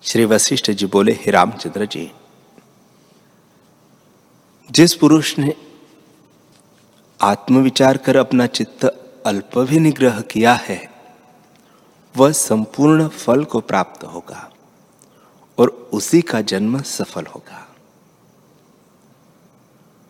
श्री 0.04 0.26
वशिष्ठ 0.26 0.72
जी 0.72 0.86
बोले, 0.86 1.12
हे 1.14 1.32
रामचंद्र 1.32 1.86
जी, 1.86 2.12
जिस 4.70 4.94
पुरुष 4.94 5.38
ने 5.40 5.54
आत्मविचार 7.20 7.98
कर 7.98 8.18
अपना 8.18 8.46
चित्त 8.48 8.86
अल्प 9.26 9.58
भी 9.60 9.80
निग्रह 9.80 10.20
किया 10.22 10.54
है, 10.54 10.80
वह 12.16 12.32
संपूर्ण 12.32 13.08
फल 13.08 13.44
को 13.44 13.60
प्राप्त 13.62 14.04
होगा। 14.04 14.50
और 15.58 15.70
उसी 15.94 16.22
का 16.22 16.42
जन्म 16.42 16.82
सफल 16.82 17.26
होगा। 17.26 17.62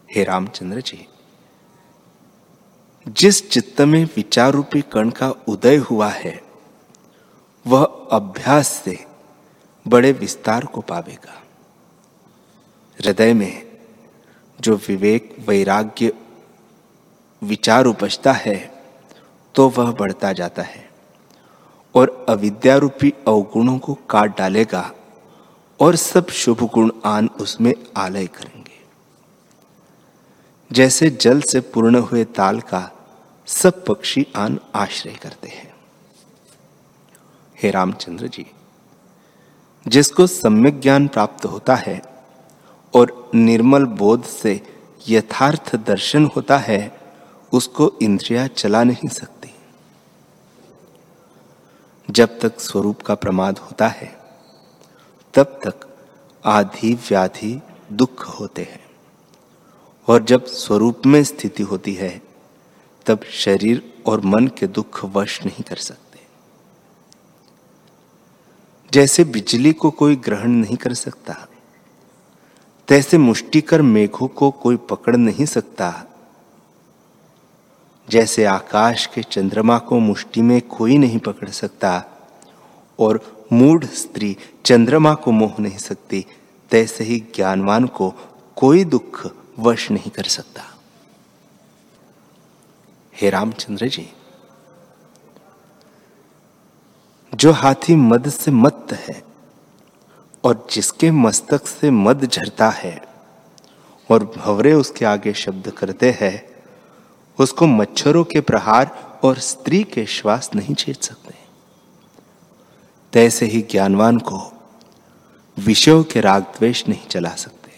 हे 0.09 0.23
रामचंद्र 0.23 0.81
जी, 0.81 1.07
जिस 3.05 3.49
चित्त 3.49 3.81
में 3.81 4.03
विचार 4.15 4.51
रूपी 4.51 4.81
कण 4.81 5.09
का 5.09 5.29
उदय 5.47 5.75
हुआ 5.89 6.09
है, 6.09 6.41
वह 7.65 7.83
अभ्यास 8.11 8.67
से 8.67 8.97
बड़े 9.85 10.11
विस्तार 10.11 10.65
को 10.65 10.81
पावेगा। 10.81 11.41
हृदय 12.99 13.33
में 13.33 13.65
जो 14.59 14.75
विवेक, 14.77 15.35
वैराग्य, 15.47 16.11
विचार 17.41 17.85
उपजता 17.85 18.31
है 18.33 18.57
तो 19.55 19.67
वह 19.69 19.91
बढ़ता 19.91 20.31
जाता 20.33 20.61
है 20.61 20.89
और 21.95 22.25
अविद्यारूपी 22.29 23.13
अवगुणों 23.27 23.77
को 23.79 23.93
काट 24.09 24.37
डालेगा। 24.37 24.91
और 25.79 25.95
सब 25.95 26.27
शुभ 26.27 26.63
गुण 26.63 26.91
आन 27.05 27.27
उसमें 27.27 27.73
आलय 27.97 28.27
करेंगे। 28.27 28.75
जैसे 30.71 31.09
जल 31.09 31.41
से 31.41 31.59
पूर्ण 31.59 31.99
हुए 31.99 32.23
ताल 32.23 32.61
का 32.61 32.91
सब 33.45 33.85
पक्षी 33.85 34.27
आन 34.35 34.59
आश्रय 34.75 35.13
करते 35.13 35.47
हैं। 35.47 35.73
हे 37.63 37.71
रामचंद्र 37.71 38.27
जी, 38.27 38.45
जिसको 39.87 40.27
सम्यक 40.27 40.81
ज्ञान 40.81 41.07
प्राप्त 41.07 41.45
होता 41.45 41.75
है 41.75 42.01
और 42.95 43.31
निर्मल 43.35 43.85
बोध 43.85 44.23
से 44.23 44.61
यथार्थ 45.07 45.75
दर्शन 45.75 46.25
होता 46.25 46.57
है, 46.57 47.01
उसको 47.53 47.93
इंद्रिया 48.01 48.47
चला 48.47 48.83
नहीं 48.83 49.09
सकती। 49.09 49.51
जब 52.09 52.39
तक 52.39 52.59
स्वरूप 52.59 53.01
का 53.01 53.15
प्रमाद 53.15 53.57
होता 53.57 53.87
है 53.87 54.24
तब 55.35 55.43
तक 55.43 55.97
आधी 56.45 56.93
व्याधि 56.93 57.61
दुख 57.93 58.39
होते 58.39 58.61
हैं। 58.61 58.85
और 60.07 60.23
जब 60.23 60.45
स्वरूप 60.45 61.01
में 61.05 61.23
स्थिति 61.23 61.63
होती 61.63 61.93
है, 61.93 62.21
तब 63.05 63.23
शरीर 63.23 64.03
और 64.05 64.21
मन 64.21 64.47
के 64.47 64.67
दुख 64.67 65.05
वश 65.05 65.45
नहीं 65.45 65.63
कर 65.63 65.75
सकते। 65.75 66.19
जैसे 68.93 69.23
बिजली 69.23 69.73
को 69.73 69.91
कोई 69.91 70.15
ग्रहण 70.15 70.49
नहीं 70.49 70.77
कर 70.77 70.93
सकता, 70.93 71.47
तैसे 72.87 73.17
मुष्टिकर 73.17 73.81
मेघों 73.81 74.27
को 74.27 74.51
कोई 74.51 74.75
पकड़ 74.75 75.15
नहीं 75.15 75.45
सकता, 75.45 76.03
जैसे 78.09 78.45
आकाश 78.45 79.05
के 79.05 79.23
चंद्रमा 79.23 79.77
को 79.77 79.99
मुष्टि 79.99 80.41
में 80.41 80.61
कोई 80.61 80.97
नहीं 80.97 81.19
पकड़ 81.19 81.49
सकता, 81.49 82.03
और 82.99 83.34
मूढ़ 83.55 83.85
स्त्री 83.85 84.35
चंद्रमा 84.65 85.13
को 85.15 85.31
मोह 85.31 85.55
नहीं 85.59 85.77
सकती, 85.77 86.25
तैसे 86.71 87.03
ही 87.03 87.19
ज्ञानवान 87.35 87.85
को 87.87 88.13
कोई 88.57 88.83
दुख 88.85 89.25
वश 89.59 89.89
नहीं 89.91 90.11
कर 90.11 90.23
सकता। 90.29 90.63
हे 93.13 93.29
रामचंद्र 93.29 93.87
जी, 93.87 94.07
जो 97.33 97.51
हाथी 97.51 97.95
मद 97.95 98.29
से 98.29 98.51
मत 98.51 98.87
है 98.99 99.21
और 100.43 100.67
जिसके 100.71 101.11
मस्तक 101.11 101.67
से 101.67 101.91
मद 101.91 102.25
झरता 102.25 102.69
है 102.71 102.95
और 104.09 104.23
भवरे 104.37 104.73
उसके 104.73 105.05
आगे 105.05 105.33
शब्द 105.33 105.69
करते 105.69 106.11
हैं, 106.21 106.35
उसको 107.39 107.67
मच्छरों 107.67 108.23
के 108.23 108.41
प्रहार 108.41 108.91
और 109.23 109.39
स्त्री 109.41 109.83
के 109.83 110.05
श्वास 110.05 110.49
नहीं 110.55 110.75
छेद 110.75 110.95
सकते। 110.95 111.34
तैसे 113.15 113.45
ही 113.45 113.61
ज्ञानवान 113.61 114.17
को 114.17 114.63
विषयों 115.59 116.03
के 116.03 116.21
राग 116.21 116.43
द्वेष 116.43 116.87
नहीं 116.87 117.07
चला 117.07 117.29
सकते। 117.29 117.71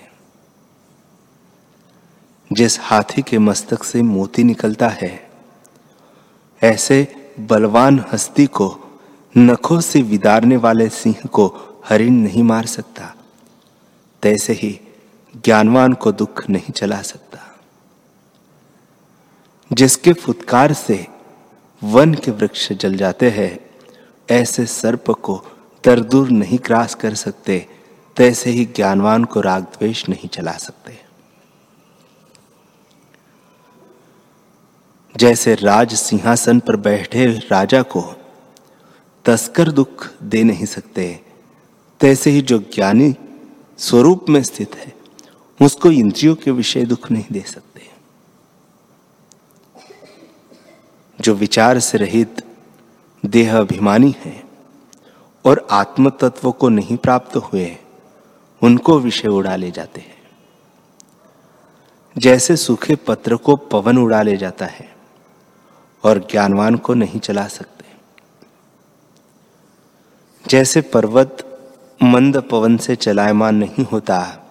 जिस 2.53 2.79
हाथी 2.79 3.22
के 3.22 3.38
मस्तक 3.38 3.84
से 3.84 4.01
मोती 4.01 4.44
निकलता 4.44 4.89
है, 4.89 5.29
ऐसे 6.63 7.32
बलवान 7.39 8.06
हस्ती 8.13 8.46
को, 8.46 9.00
नखों 9.38 9.82
से 9.82 10.01
विदारने 10.01 10.58
वाले 10.58 10.89
सिंह 10.89 11.15
को 11.27 11.56
हरिण 11.89 12.13
नहीं 12.13 12.44
मार 12.44 12.65
सकता। 12.65 13.15
तैसे 14.24 14.53
ही 14.53 14.79
ज्ञानवान 15.46 15.94
को 15.94 16.12
दुख 16.12 16.50
नहीं 16.50 16.72
चला 16.72 17.01
सकता। 17.01 17.60
जिसके 19.74 20.13
फुतकार 20.13 20.74
से 20.74 21.08
वन 21.84 22.13
के 22.13 22.32
वृक्ष 22.32 22.74
जल 22.74 22.98
जाते 22.98 23.29
हैं 23.29 23.66
ऐसे 24.31 24.65
सर्प 24.65 25.12
को 25.12 25.46
तरदूर 25.84 26.29
नहीं 26.29 26.57
क्रास 26.57 26.96
कर 26.96 27.15
सकते, 27.15 27.67
तैसे 28.15 28.50
ही 28.50 28.65
ज्ञानवान 28.65 29.24
को 29.24 29.41
राग 29.41 29.63
द्वेष 29.63 30.10
नहीं 30.10 30.29
चला 30.29 30.51
सकते। 30.51 31.00
जैसे 35.17 35.55
राज 35.55 35.93
सिंहासन 35.93 36.60
पर 36.60 36.75
बैठे 36.75 37.25
राजा 37.27 37.81
को 37.81 38.01
तस्कर 39.25 39.72
दुख 39.72 40.12
दे 40.24 40.43
नहीं 40.43 40.65
सकते, 40.65 41.19
तैसे 42.00 42.29
ही 42.29 42.41
जो 42.41 42.60
ज्ञानी 42.60 43.15
स्वरूप 43.77 44.25
में 44.29 44.43
स्थित 44.43 44.75
है, 44.75 44.93
उसको 45.61 45.92
इंद्रियों 45.92 46.35
के 46.35 46.51
विषय 46.51 46.85
दुख 46.85 47.11
नहीं 47.11 47.25
दे 47.31 47.40
सकते। 47.40 47.81
जो 51.22 51.33
विचार 51.33 51.79
से 51.79 51.98
रहित 51.98 52.47
देह 53.25 53.60
अभिमानी 53.60 54.16
है 54.25 54.44
और 55.46 55.68
आत्म 55.72 56.10
तत्व 56.10 56.51
को 56.51 56.70
नहीं 56.70 56.98
प्राप्त 56.98 57.36
हुए 57.36 57.77
उनको 58.64 59.00
विषय 59.00 59.27
उड़ा 59.27 59.56
ले 59.56 59.72
जाते 59.72 60.01
हैं। 60.01 60.18
जैसे 62.18 62.56
सूखे 62.56 62.96
पत्र 62.96 63.36
को 63.36 63.56
पवन 63.56 63.98
उड़ा 63.98 64.22
ले 64.22 64.38
जाता 64.38 64.66
है 64.66 64.96
और 66.03 66.27
ज्ञानवान 66.32 66.75
को 66.75 66.94
नहीं 66.94 67.20
चला 67.20 67.48
सकते। 67.48 67.86
जैसे 70.48 70.82
पर्वत 70.82 71.44
मंद 72.03 72.38
पवन 72.38 72.77
से 72.77 72.96
चलायमान 72.96 73.56
नहीं 73.56 73.86
होता, 73.86 74.44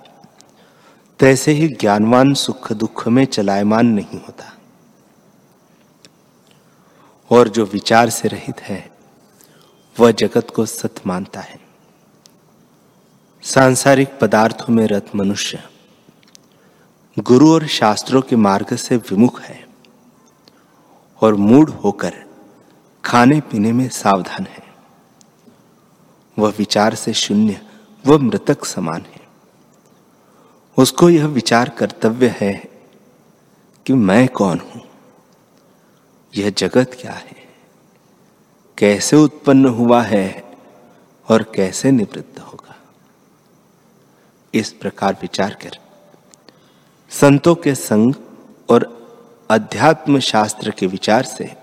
तैसे 1.19 1.53
ही 1.53 1.69
ज्ञानवान 1.69 2.35
सुख 2.35 2.73
दुख 2.73 3.09
में 3.09 3.25
चलायमान 3.25 3.87
नहीं 3.87 4.21
होता। 4.21 4.56
और 7.31 7.49
जो 7.49 7.65
विचार 7.65 8.11
से 8.11 8.29
रहित 8.29 8.61
है, 8.61 8.91
वह 10.01 10.11
जगत 10.11 10.51
को 10.51 10.67
सत 10.67 10.95
मानता 11.07 11.41
है। 11.41 11.61
सांसारिक 13.43 14.19
पदार्थों 14.21 14.75
में 14.75 14.87
रत 14.87 15.07
मनुष्य, 15.15 15.63
गुरु 17.19 17.53
और 17.53 17.67
शास्त्रों 17.67 18.23
के 18.23 18.37
मार्ग 18.37 18.77
से 18.77 18.97
विमुख 18.97 19.41
है 19.43 19.69
और 21.21 21.35
मूड 21.35 21.71
होकर 21.71 22.15
खाने 23.05 23.41
पीने 23.41 23.73
में 23.73 23.89
सावधान 23.89 24.47
है। 24.47 24.65
वह 26.39 26.55
विचार 26.59 26.95
से 26.95 27.13
शून्य, 27.13 27.61
वह 28.07 28.19
मृतक 28.19 28.65
समान 28.65 29.03
है। 29.03 29.21
उसको 30.79 31.11
यह 31.11 31.27
विचार 31.27 31.69
कर्तव्य 31.69 32.37
है 32.41 32.53
कि 33.87 33.93
मैं 33.93 34.29
कौन 34.29 34.59
हूँ? 34.59 34.86
यह 36.37 36.51
जगत 36.51 36.97
क्या 37.01 37.13
है? 37.13 37.49
कैसे 38.79 39.17
उत्पन्न 39.17 39.67
हुआ 39.67 40.03
है 40.03 40.45
और 41.29 41.43
कैसे 41.43 41.91
निवृत्त 41.91 42.41
होगा? 42.41 42.77
इस 44.55 44.73
प्रकार 44.73 45.19
विचार 45.23 45.55
कर। 45.55 45.79
संतों 47.11 47.55
के 47.55 47.75
संग 47.75 48.15
और 48.71 49.07
अध्यात्म 49.51 50.21
शास्त्र 50.21 50.71
के 50.71 50.87
विचार 50.87 51.23
से 51.23 51.57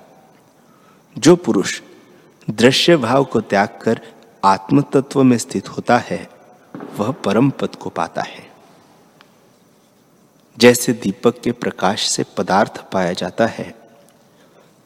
जो 1.17 1.35
पुरुष 1.35 1.81
दृश्य 2.49 2.97
भाव 2.97 3.23
को 3.23 3.41
त्याग 3.41 3.79
कर 3.83 4.01
आत्म 4.43 4.81
तत्व 4.81 5.23
में 5.23 5.37
स्थित 5.37 5.69
होता 5.69 5.97
है, 5.97 6.29
वह 6.97 7.11
परम 7.11 7.49
पद 7.49 7.75
को 7.75 7.89
पाता 7.89 8.21
है। 8.21 8.51
जैसे 10.57 10.93
दीपक 10.93 11.41
के 11.41 11.51
प्रकाश 11.51 12.07
से 12.07 12.25
पदार्थ 12.37 12.91
पाया 12.91 13.13
जाता 13.13 13.47
है 13.47 13.82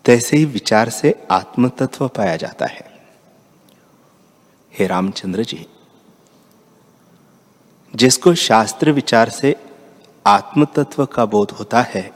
तैसे 0.08 0.38
ही 0.38 0.46
विचार 0.46 0.90
से 0.90 1.28
आत्म 1.32 1.70
तत्व 1.70 2.08
पाया 2.08 2.36
जाता 2.36 2.66
है। 2.66 3.02
हे 4.80 4.88
रामचंद्र 4.88 5.44
जी, 5.44 5.68
जिसको 7.96 8.34
शास्त्र 8.36 8.92
विचार 8.92 9.30
से 9.30 9.56
आत्म 10.28 10.66
तत्व 10.66 11.06
का 11.06 11.26
बोध 11.26 11.52
होता 11.52 11.82
है, 11.82 12.12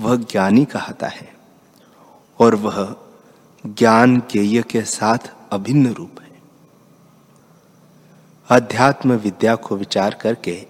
वह 0.00 0.16
ज्ञानी 0.16 0.64
कहता 0.64 1.06
है 1.06 1.34
और 2.38 2.54
वह 2.54 2.96
ज्ञान 3.66 4.22
ज्ञेय 4.30 4.62
के 4.62 4.82
साथ 4.82 5.32
अभिन्न 5.50 5.92
रूप 5.92 6.20
है। 6.20 6.42
अध्यात्म 8.48 9.12
विद्या 9.12 9.54
को 9.54 9.76
विचार 9.76 10.14
करके 10.14 10.66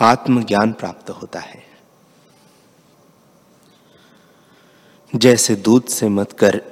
आत्मज्ञान 0.00 0.72
प्राप्त 0.72 1.10
होता 1.10 1.40
है। 1.40 1.75
जैसे 5.16 5.56
दूध 5.56 5.84
से 5.84 6.08
मत 6.08 6.32
कर 6.32 6.62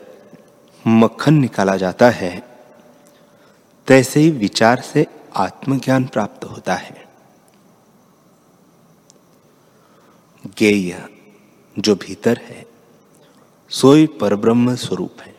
मक्खन 0.86 1.34
निकाला 1.34 1.76
जाता 1.76 2.10
है, 2.10 2.58
तैसे 3.86 4.20
ही 4.20 4.30
विचार 4.30 4.80
से 4.80 5.06
आत्मज्ञान 5.36 6.04
प्राप्त 6.04 6.44
होता 6.44 6.74
है। 6.74 7.08
गेय 10.58 11.08
जो 11.78 11.94
भीतर 11.94 12.40
है, 12.42 12.66
सोई 13.70 14.06
परब्रह्म 14.06 14.74
स्वरूप 14.74 15.16
है 15.20 15.34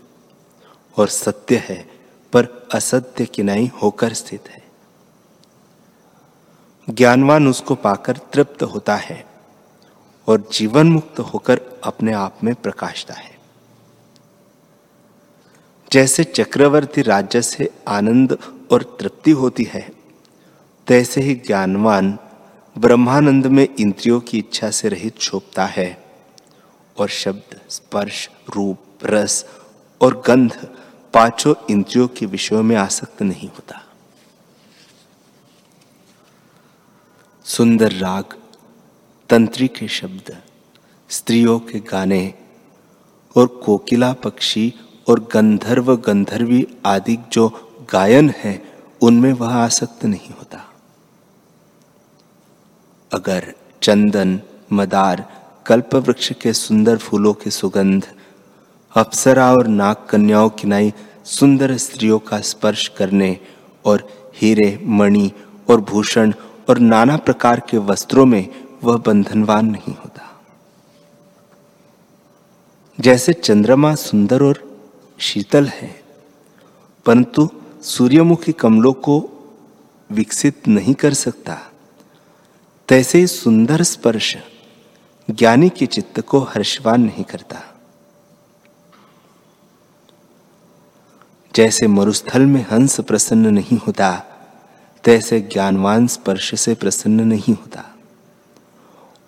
और 0.97 1.07
सत्य 1.07 1.57
है, 1.57 1.89
पर 2.33 2.67
असत्य 2.73 3.25
किनाई 3.25 3.71
होकर 3.81 4.13
स्थित 4.13 4.49
है। 4.49 4.63
ज्ञानवान 6.89 7.47
उसको 7.47 7.75
पाकर 7.75 8.17
तृप्त 8.17 8.63
होता 8.63 8.95
है। 8.95 9.34
और 10.27 10.49
जीवन 10.51 10.87
मुक्त 10.87 11.19
होकर 11.19 11.61
अपने 11.83 12.13
आप 12.13 12.43
में 12.43 12.55
प्रकाशता 12.55 13.13
है। 13.13 13.37
जैसे 15.91 16.23
चक्रवर्ती 16.23 17.01
राज्य 17.01 17.41
से 17.41 17.69
आनंद 17.87 18.37
और 18.71 18.97
तृप्ति 18.99 19.31
होती 19.31 19.63
है, 19.63 19.91
तैसे 20.87 21.21
ही 21.21 21.35
ज्ञानवान 21.35 22.19
ब्रह्मानंद 22.77 23.45
में 23.45 23.67
इंद्रियों 23.79 24.19
की 24.19 24.37
इच्छा 24.37 24.69
से 24.71 24.89
रहित 24.89 25.17
छोपता 25.17 25.65
है 25.65 26.05
और 26.97 27.09
शब्द, 27.09 27.61
स्पर्श, 27.69 28.29
रूप, 28.55 28.79
रस 29.03 29.45
और 30.01 30.23
गंध 30.25 30.75
पाँचों 31.13 31.53
इंद्रियों 31.69 32.07
के 32.07 32.25
विषयों 32.25 32.63
में 32.63 32.75
आसक्त 32.75 33.21
नहीं 33.21 33.49
होता। 33.49 33.81
सुंदर 37.43 37.91
राग 37.91 38.37
तंत्री 39.29 39.67
के 39.67 39.87
शब्द, 39.87 40.37
स्त्रियों 41.09 41.59
के 41.59 41.79
गाने 41.79 42.33
और 43.35 43.47
कोकिला 43.47 44.13
पक्षी 44.13 44.73
और 45.09 45.19
गंधर्व 45.33 45.95
गंधर्वी 45.95 46.67
आदि 46.85 47.17
जो 47.31 47.47
गायन 47.91 48.29
है, 48.37 48.61
उनमें 49.01 49.33
वह 49.33 49.53
आसक्त 49.53 50.05
नहीं 50.05 50.29
होता। 50.29 50.63
अगर 53.11 53.53
चंदन, 53.81 54.39
मदार 54.73 55.25
कल्प 55.65 55.95
वृक्ष 55.95 56.31
के 56.31 56.53
सुंदर 56.53 56.97
फूलों 56.97 57.33
के 57.33 57.49
सुगंध, 57.49 58.05
अप्सरा 58.95 59.51
और 59.53 59.67
नाग 59.67 59.95
कन्याओं 60.09 60.49
की 60.49 60.67
नाई 60.67 60.93
सुंदर 61.25 61.77
स्त्रियों 61.77 62.19
का 62.19 62.39
स्पर्श 62.41 62.87
करने 62.87 63.39
और 63.85 64.07
हीरे, 64.35 64.79
मणि 64.83 65.31
और 65.69 65.81
भूषण 65.81 66.33
और 66.69 66.79
नाना 66.79 67.17
प्रकार 67.17 67.59
के 67.59 67.77
वस्त्रों 67.77 68.25
में 68.25 68.64
वह 68.85 68.97
बंधनवान 68.97 69.65
नहीं 69.65 69.95
होता। 69.95 70.41
जैसे 72.99 73.33
चंद्रमा 73.33 73.95
सुंदर 73.95 74.43
और 74.43 74.79
शीतल 75.19 75.65
है, 75.65 76.03
परंतु 77.05 77.49
सूर्यमुखी 77.81 78.51
कमलों 78.51 78.93
को 78.93 79.29
विकसित 80.11 80.67
नहीं 80.67 80.93
कर 80.93 81.13
सकता, 81.13 81.71
तैसे 82.87 83.17
ही 83.17 83.27
सुंदर 83.27 83.83
स्पर्श 83.83 84.37
ज्ञानी 85.29 85.69
के 85.69 85.85
चित्त 85.85 86.19
को 86.19 86.39
हर्षवान 86.39 87.01
नहीं 87.01 87.23
करता। 87.23 87.61
जैसे 91.55 91.87
मरुस्थल 91.87 92.41
में 92.41 92.65
हंस 92.71 92.99
प्रसन्न 92.99 93.47
नहीं 93.47 93.77
होता, 93.77 94.11
तैसे 95.03 95.39
ज्ञानवान 95.41 96.07
स्पर्श 96.07 96.59
से 96.59 96.75
प्रसन्न 96.75 97.21
नहीं 97.21 97.53
होता। 97.53 97.94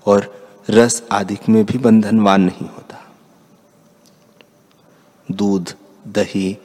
और 0.08 0.52
रस 0.70 1.04
आदि 1.12 1.38
में 1.50 1.64
भी 1.66 1.78
बंधनवान 1.78 2.42
नहीं 2.42 2.68
होता। 2.68 3.04
दूध, 5.32 5.74
दही, 6.08 6.58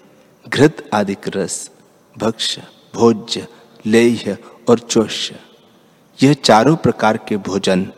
घृत 0.49 0.91
आदि 0.95 1.17
रस 1.29 1.71
भक्ष्य 2.19 2.63
भोज्य, 2.95 3.47
लेह्य 3.87 4.39
और 4.69 4.79
चोष्य, 4.79 5.41
यह 6.23 6.33
चारों 6.35 6.77
प्रकार 6.77 7.17
के 7.17 7.37
भोजन 7.37 7.93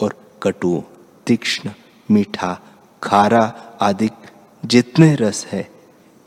और 0.00 0.14
कटु, 0.42 0.82
तीक्ष्ण, 1.26 1.70
मीठा, 2.10 2.60
खारा 3.02 3.42
आदि 3.80 4.08
जितने 4.64 5.14
रस 5.14 5.46
है, 5.46 5.68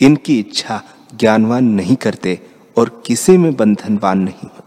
इनकी 0.01 0.39
इच्छा 0.39 0.81
ज्ञानवान 1.15 1.65
नहीं 1.65 1.95
करते 1.95 2.39
और 2.77 3.03
किसी 3.05 3.37
में 3.37 3.55
बंधनवान 3.55 4.19
नहीं 4.19 4.49
होते। 4.49 4.64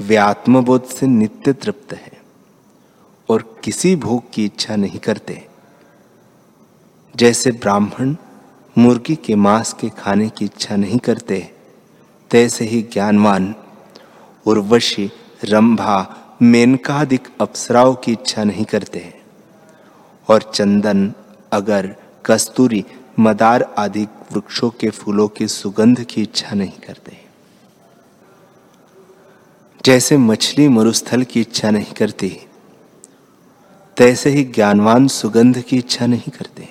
वे 0.00 0.16
आत्मबोध 0.16 0.84
से 0.84 1.06
नित्य 1.06 1.52
तृप्त 1.52 1.92
है 1.92 2.12
और 3.28 3.60
किसी 3.64 3.96
भोग 3.96 4.32
की 4.32 4.44
इच्छा 4.44 4.76
नहीं 4.76 4.98
करते। 4.98 5.48
जैसे 7.16 7.50
ब्राह्मण 7.50 8.16
मुर्गी 8.78 9.16
के 9.16 9.34
मांस 9.34 9.72
के 9.72 9.88
खाने 9.88 10.28
की 10.28 10.44
इच्छा 10.44 10.76
नहीं 10.76 10.98
करते, 10.98 11.50
तैसे 12.30 12.64
ही 12.64 12.82
ज्ञानवान 12.82 13.54
उर्वशी, 14.46 15.12
रंभा, 15.44 16.16
मेनकादिक 16.42 17.28
अप्सराओं 17.40 17.94
की 17.94 18.12
इच्छा 18.12 18.44
नहीं 18.44 18.64
करते। 18.64 19.20
और 20.28 20.42
चंदन, 20.54 21.12
अगर, 21.52 21.96
कस्तूरी, 22.26 22.84
मदार 23.20 23.74
आदि 23.78 24.04
वृक्षों 24.04 24.70
के 24.70 24.90
फूलों 24.90 25.28
की 25.28 25.48
सुगंध 25.48 26.04
की 26.04 26.22
इच्छा 26.22 26.54
नहीं 26.54 26.78
करते। 26.86 27.29
जैसे 29.84 30.16
मछली 30.16 30.68
मरुस्थल 30.68 31.22
की 31.22 31.40
इच्छा 31.40 31.70
नहीं 31.70 31.92
करती, 31.92 32.28
तैसे 33.96 34.30
ही 34.30 34.44
ज्ञानवान 34.44 35.08
सुगंध 35.08 35.60
की 35.62 35.76
इच्छा 35.76 36.06
नहीं 36.06 36.32
करते 36.32 36.68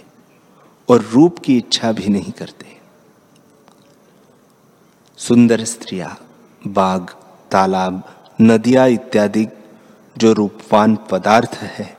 और 0.89 1.02
रूप 1.02 1.39
की 1.39 1.58
इच्छा 1.58 1.91
भी 1.91 2.08
नहीं 2.08 2.32
करते। 2.32 2.78
सुंदर 5.17 5.63
स्त्रियाँ 5.63 6.17
बाग 6.67 7.10
तालाब, 7.52 8.04
नदियाँ 8.41 8.88
इत्यादि 8.89 9.48
जो 10.17 10.34
रूपवान 10.34 10.98
पदार्थ 11.12 11.56
है, 11.56 11.98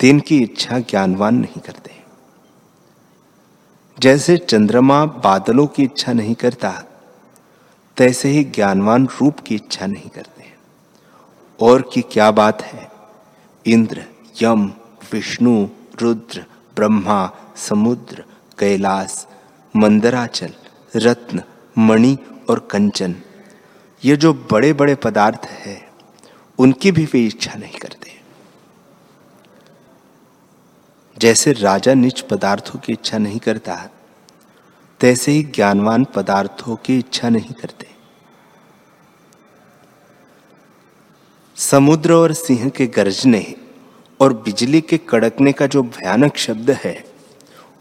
तिनकी 0.00 0.38
इच्छा 0.38 0.78
ज्ञानवान 0.78 1.34
नहीं 1.34 1.60
करते। 1.60 1.90
जैसे 4.00 4.36
चंद्रमा 4.36 5.04
बादलों 5.04 5.66
की 5.66 5.82
इच्छा 5.82 6.12
नहीं 6.12 6.34
करता 6.34 6.84
तैसे 8.02 8.28
ही 8.28 8.44
ज्ञानवान 8.44 9.06
रूप 9.06 9.40
की 9.40 9.54
इच्छा 9.54 9.86
नहीं 9.86 10.10
करते 10.10 10.44
और 11.60 11.90
की 11.94 12.02
क्या 12.02 12.30
बात 12.30 12.62
है? 12.62 12.90
इंद्र, 13.66 14.04
यम, 14.42 14.72
विष्णु, 15.12 15.68
रुद्र, 16.00 16.44
ब्रह्मा, 16.76 17.30
समुद्र, 17.56 18.24
कैलाश, 18.58 19.26
मंदराचल, 19.76 20.52
रत्न, 20.96 21.42
मणि 21.78 22.18
और 22.50 22.68
कंचन, 22.70 23.14
ये 24.04 24.16
जो 24.16 24.34
बड़े 24.34 24.72
बड़े 24.72 24.94
पदार्थ 24.94 25.46
है, 25.46 25.88
उनकी 26.58 26.92
भी 26.92 27.04
वे 27.04 27.26
इच्छा 27.26 27.54
नहीं 27.54 27.78
करते 27.78 28.20
जैसे 31.18 31.52
राजा 31.52 31.94
निच 31.94 32.20
पदार्थों 32.20 32.78
की 32.78 32.92
इच्छा 32.92 33.18
नहीं 33.18 33.38
करता, 33.38 33.90
तैसे 35.00 35.32
ही 35.32 35.42
ज्ञानवान 35.42 36.04
पदार्थों 36.04 36.76
की 36.76 36.98
इच्छा 36.98 37.28
नहीं 37.28 37.54
करते। 37.54 37.91
समुद्र 41.56 42.12
और 42.12 42.32
सिंह 42.32 42.68
के 42.68 42.86
गर्जने 42.86 43.54
और 44.20 44.32
बिजली 44.32 44.80
के 44.80 44.98
कड़कने 44.98 45.52
का 45.52 45.66
जो 45.66 45.82
भयानक 45.82 46.36
शब्द 46.36 46.70
है, 46.70 47.04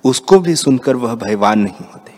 उसको 0.03 0.39
भी 0.39 0.55
सुनकर 0.55 0.95
वह 0.95 1.15
भयवान 1.15 1.59
नहीं 1.59 1.85
होते। 1.93 2.11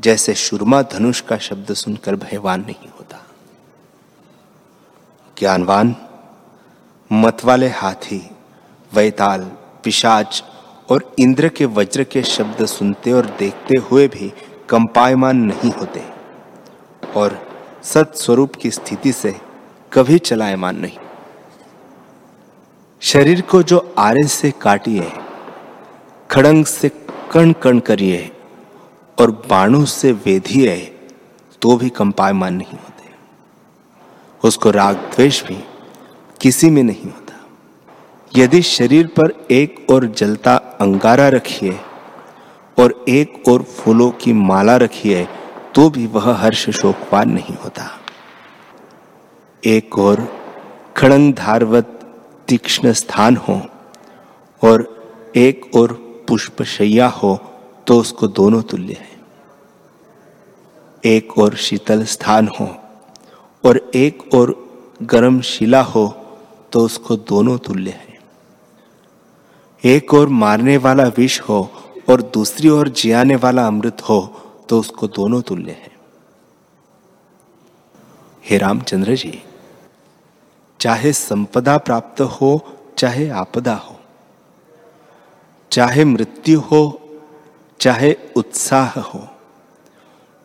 जैसे 0.00 0.34
शुरमा 0.34 0.82
धनुष 0.82 1.20
का 1.20 1.38
शब्द 1.38 1.72
सुनकर 1.72 2.16
भयवान 2.16 2.60
नहीं 2.60 2.88
होता। 2.98 3.26
ज्ञानवान, 5.38 5.96
मतवाले 7.12 7.68
हाथी, 7.68 8.30
वैताल, 8.94 9.52
पिशाच 9.84 10.44
और 10.90 11.14
इंद्र 11.18 11.48
के 11.48 11.64
वज्र 11.64 12.04
के 12.04 12.22
शब्द 12.22 12.66
सुनते 12.66 13.12
और 13.12 13.26
देखते 13.26 13.76
हुए 13.76 14.08
भी 14.08 14.32
कंपायमान 14.68 15.36
नहीं 15.36 15.70
होते। 15.72 16.02
और 17.16 17.48
सत 17.82 18.12
स्वरूप 18.14 18.54
की 18.54 18.70
स्थिति 18.70 19.12
से 19.12 19.47
कभी 19.92 20.18
चलायमान 20.18 20.76
नहीं। 20.76 20.98
शरीर 23.02 23.40
को 23.40 23.62
जो 23.62 23.94
आरे 23.98 24.26
से 24.28 24.50
काटिए, 24.50 25.10
खड़ंग 26.30 26.64
से 26.64 26.88
कण 27.32 27.52
कण 27.52 27.78
करिए 27.78 28.30
और 29.18 29.30
बाणु 29.50 29.84
से 29.86 30.12
वेधिए 30.12 30.76
तो 31.62 31.76
भी 31.76 31.88
कंपायमान 31.88 32.54
नहीं 32.54 32.78
होते। 32.78 33.10
उसको 34.44 34.70
राग 34.70 34.96
द्वेष 34.96 35.42
भी 35.44 35.58
किसी 36.40 36.70
में 36.70 36.82
नहीं 36.82 37.04
होता। 37.04 37.34
यदि 38.36 38.62
शरीर 38.62 39.06
पर 39.06 39.46
एक 39.50 39.86
और 39.90 40.06
जलता 40.06 40.54
अंगारा 40.80 41.28
रखिए 41.28 41.78
और 42.78 43.04
एक 43.08 43.48
और 43.48 43.62
फूलों 43.62 44.10
की 44.10 44.32
माला 44.32 44.76
रखिए 44.76 45.26
तो 45.74 45.88
भी 45.90 46.06
वह 46.06 46.32
हर्ष 46.34 46.68
शोकवान 46.70 47.30
नहीं 47.30 47.56
होता। 47.56 47.97
एक 49.62 49.98
और 49.98 50.20
खड़ंग 50.96 51.32
धारवत 51.34 51.86
तीक्ष्ण 52.48 52.92
स्थान 52.92 53.36
हो 53.36 53.60
और 54.62 54.84
एक 55.36 55.70
और 55.76 55.92
पुष्पशैया 56.28 57.06
हो 57.08 57.34
तो 57.86 57.98
उसको 58.00 58.28
दोनों 58.28 58.62
तुल्य 58.62 58.92
है। 58.92 59.16
एक 61.04 61.38
और 61.38 61.54
शीतल 61.56 62.04
स्थान 62.04 62.48
हो 62.60 62.66
और 63.64 63.90
एक 63.94 64.34
और 64.34 64.54
गर्म 65.02 65.40
शिला 65.40 65.82
हो 65.82 66.06
तो 66.72 66.80
उसको 66.80 67.16
दोनों 67.16 67.58
तुल्य 67.58 67.90
है। 67.90 68.18
एक 69.84 70.14
और 70.14 70.28
मारने 70.28 70.76
वाला 70.76 71.04
विष 71.16 71.40
हो 71.40 71.60
और 72.10 72.22
दूसरी 72.22 72.68
ओर 72.68 72.88
जियाने 72.88 73.36
वाला 73.36 73.66
अमृत 73.66 74.00
हो 74.00 74.20
तो 74.68 74.80
उसको 74.80 75.08
दोनों 75.08 75.42
तुल्य 75.42 75.70
है। 75.70 75.96
हे 78.44 78.58
रामचंद्र 78.58 79.14
जी 79.14 79.42
चाहे 80.80 81.12
संपदा 81.12 81.78
प्राप्त 81.78 82.20
हो, 82.20 82.78
चाहे 82.98 83.28
आपदा 83.28 83.74
हो। 83.74 84.00
चाहे 85.72 86.04
मृत्यु 86.04 86.60
हो, 86.60 87.00
चाहे 87.80 88.16
उत्साह 88.36 89.00
हो। 89.00 89.28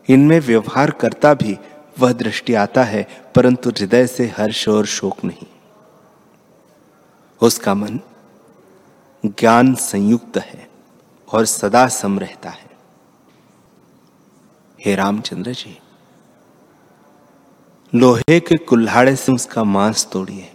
इनमें 0.08 0.40
व्यवहार 0.40 0.90
करता 0.90 1.34
भी 1.34 1.58
वह 1.98 2.12
दृष्टि 2.12 2.54
आता 2.54 2.84
है, 2.84 3.08
परंतु 3.34 3.70
हृदय 3.70 4.06
से 4.06 4.34
हर्ष 4.38 4.68
और 4.68 4.86
शोक 4.86 5.24
नहीं। 5.24 5.46
उसका 7.42 7.74
मन 7.74 8.00
ज्ञान 9.26 9.74
संयुक्त 9.74 10.38
है 10.38 10.68
और 11.32 11.44
सदा 11.44 11.88
सम 11.88 12.18
रहता 12.18 12.50
है। 12.50 12.70
हे 14.84 14.94
रामचंद्र 14.94 15.52
जी। 15.52 15.80
लोहे 17.94 18.38
के 18.40 18.56
कुल्हाड़े 18.58 19.14
से 19.16 19.32
उसका 19.32 19.62
मांस 19.64 20.06
तोड़िए, 20.12 20.50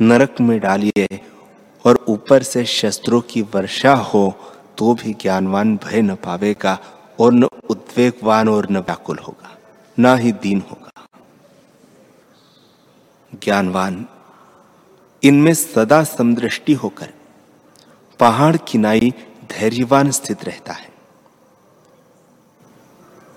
नरक 0.00 0.40
में 0.40 0.58
डालिए 0.60 1.18
और 1.84 2.04
ऊपर 2.08 2.42
से 2.42 2.64
शस्त्रों 2.64 3.20
की 3.20 3.42
वर्षा 3.54 3.94
हो 3.94 4.22
तो 4.78 4.94
भी 4.94 5.12
ज्ञानवान 5.12 5.76
भय 5.76 6.02
न 6.02 6.14
पावेगा 6.14 6.78
और 7.20 7.32
न 7.32 7.48
उद्वेगवान 7.70 8.48
और 8.48 8.68
न 8.70 8.78
व्याकुल 8.78 9.18
होगा, 9.18 9.50
ना 9.98 10.14
ही 10.16 10.32
दीन 10.32 10.62
होगा। 10.70 11.06
ज्ञानवान, 13.32 14.04
इनमें 15.22 15.52
सदा 15.54 16.02
समदृष्टि 16.04 16.72
होकर 16.74 17.12
पहाड़ 18.20 18.56
किनाई 18.68 19.12
धैर्यवान 19.50 20.10
स्थित 20.10 20.44
रहता 20.44 20.72
है। 20.72 20.88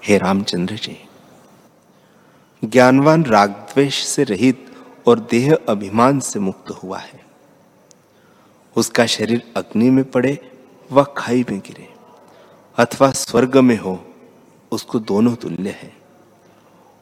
हे 0.04 0.17
रामचंद्र 0.17 0.76
जी 0.78 0.97
ज्ञानवान 2.63 3.26
राग 3.26 3.50
द्वेष 3.50 4.04
से 4.06 4.24
रहित 4.24 4.76
और 5.08 5.20
देह 5.20 5.58
अभिमान 5.70 6.20
से 6.20 6.39
मुक्त 6.39 6.70
हुआ 6.70 6.98
है। 6.98 7.26
उसका 8.76 9.06
शरीर 9.06 9.54
अग्नि 9.58 9.89
में 9.89 10.04
पड़े 10.12 10.52
व 10.91 11.04
खाई 11.04 11.46
में 11.52 11.60
गिरे, 11.60 11.93
अथवा 12.78 13.12
स्वर्ग 13.12 13.58
में 13.58 13.78
हो, 13.78 14.15
उसको 14.72 15.00
दोनों 15.00 15.36
तुल्य 15.36 15.70
है 15.70 15.93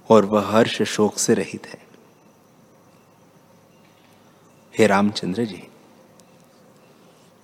और 0.09 0.25
वह 0.25 0.45
हर्ष 0.45 0.81
शोक 0.81 1.17
से 1.17 1.33
रहित 1.33 1.67
है। 1.67 1.83
हे 4.77 4.87
रामचंद्र 4.87 5.45
जी, 5.45 5.63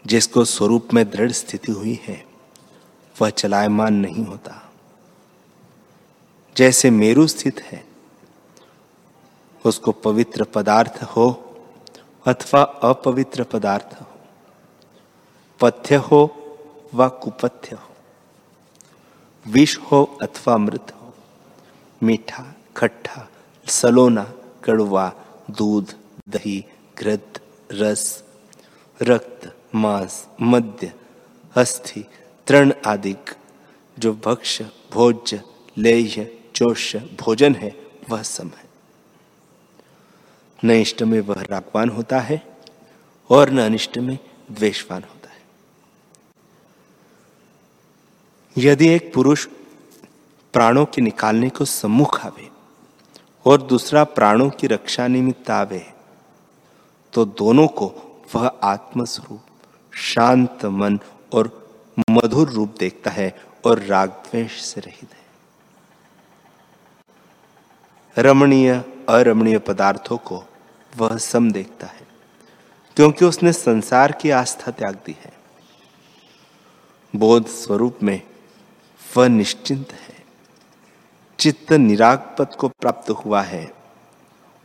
जिसको 0.08 0.46
स्वरूप 0.46 0.94
में 0.94 1.10
दृढ़ 1.10 1.32
स्थिति 1.32 1.72
हुई 1.72 2.00
है, 2.04 2.26
वह 3.22 3.30
चलायमान 3.30 3.94
नहीं 3.94 4.26
होता। 4.26 4.72
जैसे 6.58 6.90
मेरु 6.90 7.28
स्थित 7.28 7.62
है 7.62 7.91
उसको 9.66 9.92
पवित्र 9.92 10.44
पदार्थ 10.44 11.04
हो 11.04 11.56
अथवा 12.26 12.62
अपवित्र 12.62 13.44
पदार्थ 13.44 14.02
हो। 14.02 14.06
पथ्य 15.60 15.96
हो 15.96 16.36
व 16.94 17.10
कुपथ्य 17.10 17.76
हो। 17.76 17.96
विष 19.48 19.78
हो 19.78 20.18
अथवा 20.22 20.58
मृत 20.58 20.88
हो। 20.92 21.14
मीठा, 22.04 22.56
खट्टा, 22.78 23.30
सलोना, 23.68 24.34
कड़वा, 24.64 25.14
दूध, 25.52 25.96
दही, 26.30 26.66
घृत, 27.00 27.40
रस, 27.72 28.24
रक्त, 29.02 29.56
मांस 29.76 30.28
मध्य 30.42 30.94
अस्थि 31.56 32.06
तृण 32.48 32.74
आदि 32.86 33.16
जो 34.00 34.14
भक्ष 34.14 34.62
भोज्य, 34.94 35.44
लेह्य, 35.78 36.40
चोष्य, 36.56 37.00
भोजन 37.00 37.56
है, 37.56 37.92
वह 38.10 38.22
सम 38.22 38.48
है। 38.48 38.61
न 40.64 40.72
इष्ट 40.72 41.04
में 41.04 41.20
वह 41.20 41.42
रागवान 41.42 41.90
होता 41.90 42.20
है 42.20 42.42
और 43.30 43.50
न 43.50 43.62
अनिष्ट 43.62 43.98
में 43.98 44.18
द्वेषवान 44.52 45.04
होता 45.04 45.30
है। 45.30 45.40
यदि 48.58 48.88
एक 48.88 49.14
पुरुष 49.14 49.46
प्राणों 50.54 50.86
के 50.86 51.02
निकालने 51.02 51.50
को 51.50 51.66
सम्मुख 51.66 52.26
आवे 52.26 52.50
और 53.46 53.62
दूसरा 53.62 54.04
प्राणों 54.04 54.50
की 54.50 54.68
रक्षा 54.68 55.08
निमित्त 55.08 55.50
आवे 55.50 55.86
तो 57.14 57.26
दोनों 57.26 57.68
को 57.68 57.88
वह 58.36 58.48
आत्मस्वरूप, 58.64 59.42
शांत 59.94 60.66
मन 60.66 61.00
और 61.34 61.50
मधुर 62.10 62.50
रूप 62.50 62.76
देखता 62.80 63.12
है 63.12 63.36
और 63.66 63.80
राग 63.80 64.10
द्वेष 64.10 64.62
से 64.62 64.82
रहित 64.82 65.10
है। 65.14 65.22
रमणीय, 68.18 68.74
अरमणीय 69.10 69.58
पदार्थों 69.60 70.18
को 70.18 70.44
वह 70.94 71.18
सम 71.18 71.52
देखता 71.52 71.88
है, 71.88 72.08
क्योंकि 72.98 73.26
उसने 73.26 73.54
संसार 73.54 74.12
की 74.12 74.30
आस्था 74.30 74.72
त्याग 74.72 74.96
दी 75.06 75.16
है। 75.26 75.34
बोध 77.14 77.48
स्वरूप 77.48 78.00
में 78.04 78.22
वह 79.02 79.28
निश्चिंत 79.28 79.92
है। 79.92 80.20
चित्त 81.40 81.72
निराग 81.74 82.36
पद 82.40 82.56
को 82.56 82.68
प्राप्त 82.70 83.10
हुआ 83.10 83.42
है 83.42 83.72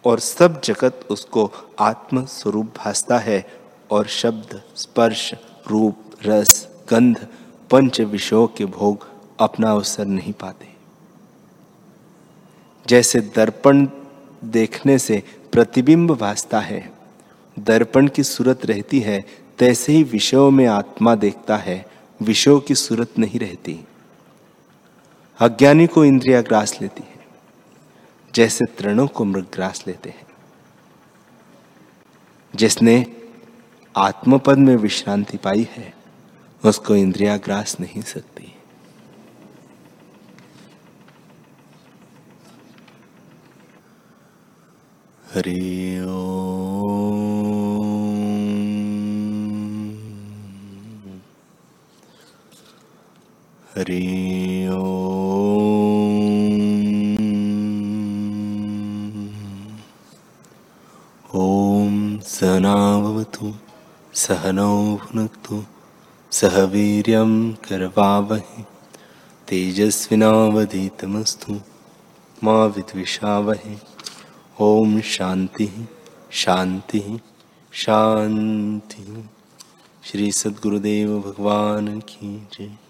और 0.04 0.20
सब 0.20 0.60
जगत 0.60 1.06
उसको 1.10 1.50
आत्म 1.80 2.24
स्वरूप 2.24 2.72
भासता 2.76 3.18
है 3.18 3.44
और 3.90 4.06
शब्द, 4.06 4.62
स्पर्श, 4.76 5.32
रूप, 5.68 6.16
रस, 6.24 6.68
गंध, 6.90 7.26
पंच 7.70 8.00
विषयों 8.00 8.46
के 8.48 8.64
भोग 8.66 9.08
अपना 9.40 9.70
अवसर 9.70 10.04
नहीं 10.04 10.32
पाते। 10.32 10.74
जैसे 12.86 13.20
दर्पण 13.34 13.86
देखने 14.44 14.98
से 14.98 15.22
प्रतिबिंब 15.56 16.10
भासता 16.10 16.60
है। 16.60 16.92
दर्पण 17.58 18.08
की 18.08 18.22
सूरत 18.22 18.66
रहती 18.66 19.00
है, 19.00 19.24
तैसे 19.58 19.92
ही 19.92 20.02
विषयों 20.02 20.50
में 20.50 20.66
आत्मा 20.66 21.14
देखता 21.14 21.56
है, 21.56 21.86
विषयों 22.22 22.60
की 22.60 22.74
सूरत 22.74 23.18
नहीं 23.18 23.40
रहती। 23.40 23.80
अज्ञानी 25.40 25.86
को 25.86 26.04
इंद्रिया 26.04 26.40
ग्रास 26.40 26.78
लेती 26.82 27.02
है, 27.02 27.26
जैसे 28.34 28.64
तृणों 28.64 29.06
को 29.06 29.24
मृग 29.24 29.46
ग्रास 29.52 29.84
लेते 29.86 30.08
हैं। 30.10 30.26
जिसने 32.54 33.16
आत्मपद 33.96 34.58
में 34.58 34.76
विश्रांति 34.76 35.36
पाई 35.36 35.68
है, 35.70 35.94
उसको 36.64 36.96
इंद्रिया 36.96 37.36
ग्रास 37.36 37.76
नहीं 37.80 38.02
सकती। 38.02 38.54
हरि 45.36 45.44
हरि 45.44 45.96
ओम। 45.96 46.66
सहनावतु 62.18 63.54
सहनौ 64.14 64.94
भुनक्तु 64.94 65.64
सह 66.32 66.64
वीर्यं 66.64 67.52
करवावहे। 67.52 68.64
तेजस्विनावधीतमस्तु 69.48 71.60
मा 72.44 72.64
विद्विषावहे 72.64 73.95
ओम 74.60 75.00
शांति 75.00 75.88
शांति 76.30 77.20
शांति। 77.72 79.28
श्री 80.04 80.32
सद्गुरुदेव 80.32 81.20
भगवान 81.20 82.00
की 82.00 82.48
जय। 82.52 82.85